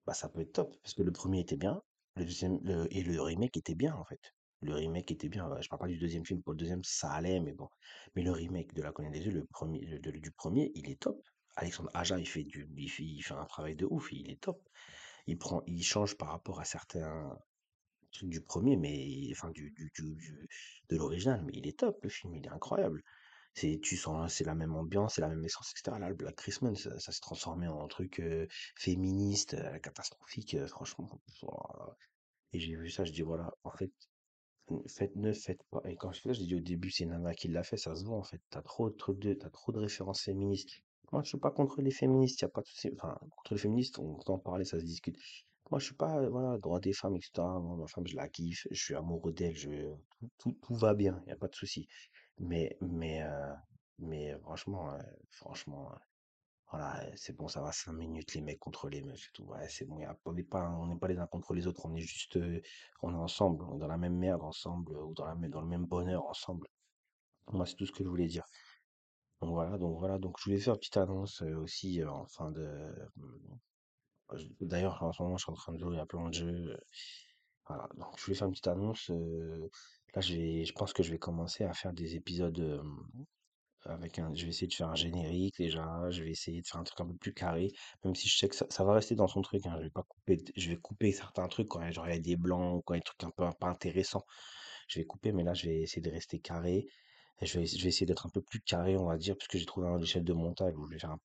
Bah, 0.06 0.14
ça 0.14 0.28
peut 0.28 0.42
être 0.42 0.52
top, 0.52 0.76
parce 0.80 0.94
que 0.94 1.02
le 1.02 1.10
premier 1.10 1.40
était 1.40 1.56
bien, 1.56 1.82
le 2.14 2.24
deuxième, 2.24 2.60
et 2.92 3.02
le 3.02 3.20
remake 3.20 3.56
était 3.56 3.74
bien, 3.74 3.96
en 3.96 4.04
fait. 4.04 4.32
Le 4.60 4.74
remake 4.74 5.10
était 5.10 5.28
bien. 5.28 5.50
Je 5.60 5.68
parle 5.68 5.80
pas 5.80 5.88
du 5.88 5.98
deuxième 5.98 6.24
film, 6.24 6.40
pour 6.40 6.52
le 6.52 6.58
deuxième, 6.58 6.84
ça 6.84 7.10
allait, 7.10 7.40
mais 7.40 7.52
bon. 7.52 7.68
Mais 8.14 8.22
le 8.22 8.30
remake 8.30 8.74
de 8.74 8.82
La 8.82 8.92
Colline 8.92 9.10
des 9.10 9.26
Yeux, 9.26 9.32
le 9.32 9.44
premier, 9.44 9.80
du 9.98 10.30
premier, 10.30 10.70
il 10.76 10.88
est 10.88 11.00
top. 11.00 11.20
Alexandre 11.56 11.90
Aja, 11.94 12.16
il 12.16 12.28
fait 12.28 12.44
du, 12.44 12.68
il 12.76 12.88
fait, 12.88 13.02
il 13.02 13.22
fait 13.22 13.34
un 13.34 13.44
travail 13.46 13.74
de 13.74 13.86
ouf, 13.90 14.12
il 14.12 14.30
est 14.30 14.40
top. 14.40 14.60
Il 15.26 15.38
prend, 15.38 15.62
il 15.66 15.82
change 15.82 16.16
par 16.16 16.28
rapport 16.30 16.60
à 16.60 16.64
certains 16.64 17.38
trucs 18.12 18.30
du 18.30 18.40
premier, 18.40 18.76
mais, 18.76 19.28
enfin, 19.32 19.50
du, 19.50 19.70
du, 19.72 19.90
du- 19.96 20.48
de 20.90 20.96
l'original, 20.96 21.42
mais 21.44 21.52
il 21.54 21.66
est 21.68 21.78
top, 21.80 21.98
le 22.02 22.08
film, 22.10 22.34
il 22.36 22.46
est 22.46 22.50
incroyable. 22.50 23.02
C'est, 23.54 23.80
tu 23.82 23.96
sens, 23.96 24.34
c'est 24.34 24.44
la 24.44 24.54
même 24.54 24.74
ambiance, 24.76 25.14
c'est 25.16 25.22
la 25.22 25.28
même 25.28 25.44
essence, 25.44 25.72
etc. 25.72 25.98
Là, 26.00 26.08
le 26.10 26.14
Black 26.16 26.36
Christmas, 26.36 26.74
ça, 26.76 26.98
ça 27.00 27.12
s'est 27.12 27.20
transformé 27.20 27.68
en 27.68 27.88
truc 27.88 28.22
féministe, 28.76 29.54
euh, 29.54 29.78
catastrophique, 29.80 30.56
franchement. 30.68 31.20
Et 32.54 32.58
j'ai 32.58 32.74
vu 32.74 32.88
ça, 32.88 33.04
je 33.04 33.12
dis 33.12 33.20
voilà, 33.20 33.52
en 33.64 33.70
fait, 33.70 33.92
faites, 34.88 35.16
ne 35.16 35.32
faites 35.32 35.62
pas. 35.70 35.82
Et 35.86 35.96
quand 35.96 36.12
je 36.12 36.20
fais 36.20 36.28
ça, 36.30 36.32
j'ai 36.34 36.46
dit 36.46 36.54
au 36.56 36.60
début, 36.60 36.90
c'est 36.90 37.06
Nana 37.06 37.34
qui 37.34 37.48
l'a 37.48 37.62
fait, 37.64 37.76
ça 37.76 37.94
se 37.96 38.04
voit 38.04 38.18
en 38.18 38.22
fait. 38.22 38.40
T'as 38.50 38.62
trop 38.62 38.90
de 38.90 38.96
trucs 38.96 39.18
de, 39.20 39.34
t'as 39.34 39.50
trop 39.50 39.72
de 39.72 39.78
références 39.78 40.22
féministes. 40.22 40.82
Moi, 41.14 41.22
je 41.22 41.28
suis 41.28 41.38
pas 41.38 41.52
contre 41.52 41.80
les 41.80 41.92
féministes, 41.92 42.40
y 42.42 42.44
a 42.44 42.48
pas 42.48 42.60
de 42.60 42.66
souci. 42.66 42.90
Enfin, 42.92 43.16
contre 43.30 43.54
les 43.54 43.60
féministes, 43.60 44.00
on 44.00 44.16
peut 44.16 44.32
en 44.32 44.38
parler, 44.40 44.64
ça 44.64 44.80
se 44.80 44.84
discute. 44.84 45.16
Moi, 45.70 45.78
je 45.78 45.84
suis 45.84 45.94
pas, 45.94 46.18
euh, 46.18 46.28
voilà, 46.28 46.58
droit 46.58 46.80
des 46.80 46.92
femmes, 46.92 47.14
etc. 47.14 47.60
Moi, 47.60 47.76
ma 47.76 47.86
femme, 47.86 48.04
je 48.08 48.16
la 48.16 48.28
kiffe, 48.28 48.66
je 48.72 48.82
suis 48.82 48.96
amoureux 48.96 49.32
d'elle, 49.32 49.54
je, 49.54 49.70
tout, 50.18 50.28
tout, 50.38 50.52
tout 50.60 50.74
va 50.74 50.92
bien, 50.92 51.22
y 51.28 51.30
a 51.30 51.36
pas 51.36 51.46
de 51.46 51.54
souci. 51.54 51.86
Mais, 52.40 52.76
mais, 52.80 53.22
euh, 53.22 53.52
mais 54.00 54.36
franchement, 54.40 54.92
euh, 54.92 54.98
franchement, 55.30 55.88
voilà, 56.72 57.00
c'est 57.14 57.36
bon, 57.36 57.46
ça 57.46 57.60
va 57.62 57.70
5 57.70 57.92
minutes, 57.92 58.34
les 58.34 58.40
mecs 58.40 58.58
contre 58.58 58.88
les 58.88 59.00
meufs 59.02 59.28
et 59.28 59.32
tout. 59.34 59.44
Ouais, 59.44 59.68
c'est 59.68 59.84
bon, 59.84 60.00
y 60.00 60.04
a, 60.04 60.18
on 60.24 60.32
n'est 60.32 60.42
pas, 60.42 60.68
pas 61.00 61.08
les 61.08 61.18
uns 61.18 61.28
contre 61.28 61.54
les 61.54 61.68
autres, 61.68 61.86
on 61.86 61.94
est 61.94 62.00
juste, 62.00 62.38
on 63.02 63.12
est 63.12 63.16
ensemble, 63.16 63.64
on 63.70 63.76
est 63.76 63.78
dans 63.78 63.86
la 63.86 63.98
même 63.98 64.16
merde 64.16 64.42
ensemble, 64.42 64.96
ou 64.98 65.14
dans 65.14 65.26
la, 65.26 65.36
dans 65.48 65.60
le 65.60 65.68
même 65.68 65.86
bonheur 65.86 66.26
ensemble. 66.26 66.66
Moi, 67.52 67.66
c'est 67.66 67.76
tout 67.76 67.86
ce 67.86 67.92
que 67.92 68.02
je 68.02 68.08
voulais 68.08 68.26
dire. 68.26 68.44
Donc 69.40 69.50
voilà, 69.52 69.78
donc 69.78 69.98
voilà, 69.98 70.18
donc 70.18 70.36
je 70.40 70.44
voulais 70.46 70.58
faire 70.60 70.74
une 70.74 70.80
petite 70.80 70.96
annonce 70.96 71.42
euh, 71.42 71.56
aussi 71.58 72.00
euh, 72.02 72.10
en 72.10 72.26
fin 72.26 72.50
de. 72.50 72.66
je- 74.34 74.46
D'ailleurs, 74.60 75.02
en 75.02 75.12
ce 75.12 75.22
moment, 75.22 75.36
je 75.36 75.44
suis 75.44 75.52
en 75.52 75.54
train 75.54 75.72
de 75.72 75.78
jouer 75.78 75.98
à 75.98 76.06
plein 76.06 76.28
de 76.28 76.34
jeux. 76.34 76.76
Voilà, 77.68 77.88
donc 77.96 78.18
je 78.18 78.24
voulais 78.24 78.36
faire 78.36 78.46
une 78.48 78.52
petite 78.52 78.68
annonce. 78.68 79.10
euh, 79.10 79.70
là, 80.14 80.20
je 80.20 80.34
vais, 80.34 80.64
je 80.64 80.72
pense 80.74 80.92
que 80.92 81.02
je 81.02 81.10
vais 81.12 81.18
commencer 81.18 81.64
à 81.64 81.72
faire 81.74 81.92
des 81.92 82.16
épisodes. 82.16 82.82
avec 83.86 84.18
un, 84.18 84.34
je 84.34 84.44
vais 84.44 84.50
essayer 84.50 84.66
de 84.66 84.72
faire 84.74 84.88
un 84.88 84.94
générique 84.94 85.56
déjà, 85.58 86.10
je 86.10 86.22
vais 86.22 86.30
essayer 86.30 86.62
de 86.62 86.66
faire 86.66 86.80
un 86.80 86.84
truc 86.84 87.00
un 87.00 87.06
peu 87.06 87.14
plus 87.16 87.34
carré, 87.34 87.70
même 88.04 88.14
si 88.14 88.28
je 88.28 88.38
sais 88.38 88.48
que 88.48 88.56
ça, 88.56 88.84
va 88.84 88.94
rester 88.94 89.14
dans 89.14 89.28
son 89.28 89.42
truc, 89.42 89.66
hein, 89.66 89.74
je 89.78 89.84
vais 89.84 89.90
pas 89.90 90.02
couper, 90.04 90.42
je 90.56 90.70
vais 90.70 90.76
couper 90.78 91.12
certains 91.12 91.48
trucs 91.48 91.68
quand 91.68 91.82
il 91.82 91.92
y 91.94 91.98
a 92.12 92.18
des 92.18 92.36
blancs 92.36 92.78
ou 92.78 92.82
quand 92.82 92.94
il 92.94 92.98
y 92.98 93.00
a 93.00 93.00
des 93.00 93.04
trucs 93.04 93.24
un 93.24 93.30
peu 93.30 93.44
pas 93.60 93.68
intéressants, 93.68 94.24
je 94.88 95.00
vais 95.00 95.04
couper, 95.06 95.32
mais 95.32 95.44
là 95.44 95.52
je 95.54 95.66
vais 95.68 95.80
essayer 95.82 96.02
de 96.02 96.10
rester 96.10 96.38
carré, 96.40 96.86
je 97.42 97.58
vais, 97.60 97.66
je 97.66 97.82
vais 97.82 97.88
essayer 97.88 98.06
d'être 98.06 98.26
un 98.26 98.30
peu 98.30 98.42
plus 98.42 98.60
carré, 98.60 98.96
on 98.96 99.06
va 99.06 99.16
dire, 99.16 99.36
parce 99.36 99.48
que 99.48 99.58
j'ai 99.58 99.66
trouvé 99.66 99.86
un 99.88 99.92
logiciel 99.98 100.24
de 100.24 100.32
montage 100.32 100.74
où 100.76 100.86
je 100.86 100.92
vais 100.94 100.98
faire 100.98 101.10
un, 101.12 101.20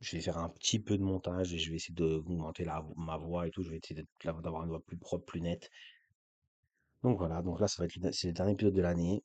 je 0.00 0.16
vais 0.16 0.22
faire 0.22 0.38
un 0.38 0.48
petit 0.50 0.80
peu 0.80 0.98
de 0.98 1.02
montage 1.04 1.54
et 1.54 1.58
je 1.58 1.70
vais 1.70 1.76
essayer 1.76 1.94
de 1.94 2.04
augmenter 2.04 2.64
la, 2.64 2.84
ma 2.96 3.16
voix 3.18 3.46
et 3.48 3.50
tout, 3.50 3.62
je 3.62 3.70
vais 3.70 3.78
essayer 3.82 4.02
d'avoir 4.24 4.64
une 4.64 4.70
voix 4.70 4.80
plus 4.82 4.98
propre, 4.98 5.26
plus 5.26 5.40
nette. 5.42 5.70
Donc 7.02 7.16
voilà, 7.16 7.40
donc 7.40 7.58
là 7.58 7.68
ça 7.68 7.80
va 7.82 7.86
être 7.86 7.96
le, 7.96 8.12
c'est 8.12 8.26
le 8.26 8.32
dernier 8.34 8.52
épisode 8.52 8.74
de 8.74 8.82
l'année. 8.82 9.22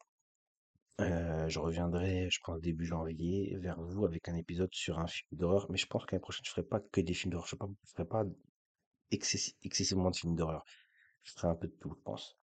Heu, 1.00 1.50
je 1.50 1.60
reviendrai, 1.60 2.30
je 2.30 2.39
pense 2.44 2.62
début 2.62 2.86
janvier, 2.86 3.58
vers 3.60 3.82
vous 3.82 4.06
avec 4.06 4.30
un 4.30 4.36
épisode 4.36 4.74
sur 4.74 5.00
un 5.00 5.08
film 5.08 5.28
d'horreur, 5.34 5.65
mais 5.70 5.78
je 5.78 5.86
pense 5.88 6.06
que 6.06 6.12
l'année 6.12 6.22
prochaine, 6.22 6.46
je 6.46 6.52
ferai 6.52 6.63
pas 6.63 6.80
que 6.80 7.02
des 7.02 7.13
films 7.13 7.32
d'horreur, 7.32 7.48
je 7.48 7.56
je 7.86 7.91
ferai 7.91 8.06
pas 8.08 8.24
excessi 9.12 9.56
excessivement 9.63 10.12
de 10.12 10.17
films 10.17 10.36
d'horreur. 10.36 10.63
Je 11.24 11.34
ferai 11.34 11.50
un 11.50 11.56
peu 11.56 11.67
de 11.67 11.76
tout, 11.82 11.94
je 11.98 12.02
pense 12.04 12.38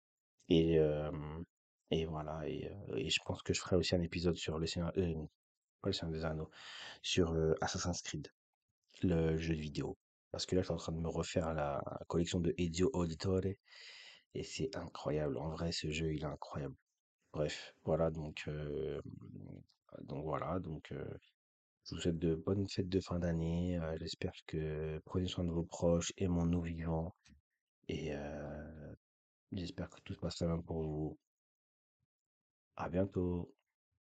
et 0.50 0.76
hem 0.76 1.46
et 1.92 2.06
voilà 2.06 2.48
et 2.48 2.70
heu 2.70 2.98
et 2.98 3.10
je 3.10 3.20
pense 3.26 3.42
que 3.44 3.54
je 3.54 3.62
ferai 3.62 3.76
aussi 3.76 3.96
un 3.96 4.02
épisode 4.02 4.36
sur 4.38 4.60
le 4.60 4.68
Seigneur 4.68 4.94
Seigneur 5.92 6.12
des 6.12 6.26
Anneaux, 6.26 6.50
sur, 7.02 7.34
heu, 7.34 7.56
Assassin's 7.62 8.02
Creed, 8.02 8.28
le 9.04 9.38
jeu 9.38 9.54
vidéo. 9.56 9.98
Parce 10.32 10.46
que 10.46 10.56
là, 10.56 10.62
je 10.62 10.68
suis 10.68 10.74
en 10.74 10.78
train 10.78 10.94
de 10.94 11.00
me 11.00 11.10
refaire 11.10 11.54
la 11.54 11.84
collection 12.08 12.40
de 12.42 12.54
Ezio 12.58 12.90
Auditore 12.94 13.46
et 14.36 14.44
c'est 14.44 14.76
incroyable. 14.78 15.38
En 15.38 15.50
vrai, 15.52 15.72
ce 15.72 15.92
jeu, 15.92 16.14
il 16.14 16.24
est 16.24 16.26
incroyable. 16.26 16.76
Bref, 17.34 17.74
voilà 17.86 18.12
donc 18.12 18.48
donc 20.02 20.24
voilà 20.26 20.60
donc 20.60 20.94
Je 21.86 21.96
vous 21.96 22.02
souhaite 22.02 22.20
de 22.20 22.36
bonnes 22.36 22.68
fêtes 22.70 22.90
de 22.90 23.00
fin 23.00 23.20
d'année. 23.20 23.80
euh, 23.80 23.98
j'espère 24.00 24.34
que 24.48 25.00
prenez 25.06 25.28
soin 25.28 25.44
de 25.46 25.52
vos 25.52 25.64
proches, 25.64 26.14
aimons-nous 26.18 26.62
vivants. 26.62 27.16
Et 27.90 28.16
euh, 28.16 28.94
j'espère 29.52 29.90
que 29.90 30.02
tout 30.02 30.14
se 30.16 30.20
passera 30.20 30.48
bien 30.56 30.62
pour 30.64 30.84
vous. 30.84 31.18
À 32.78 32.88
bientôt. 32.88 33.54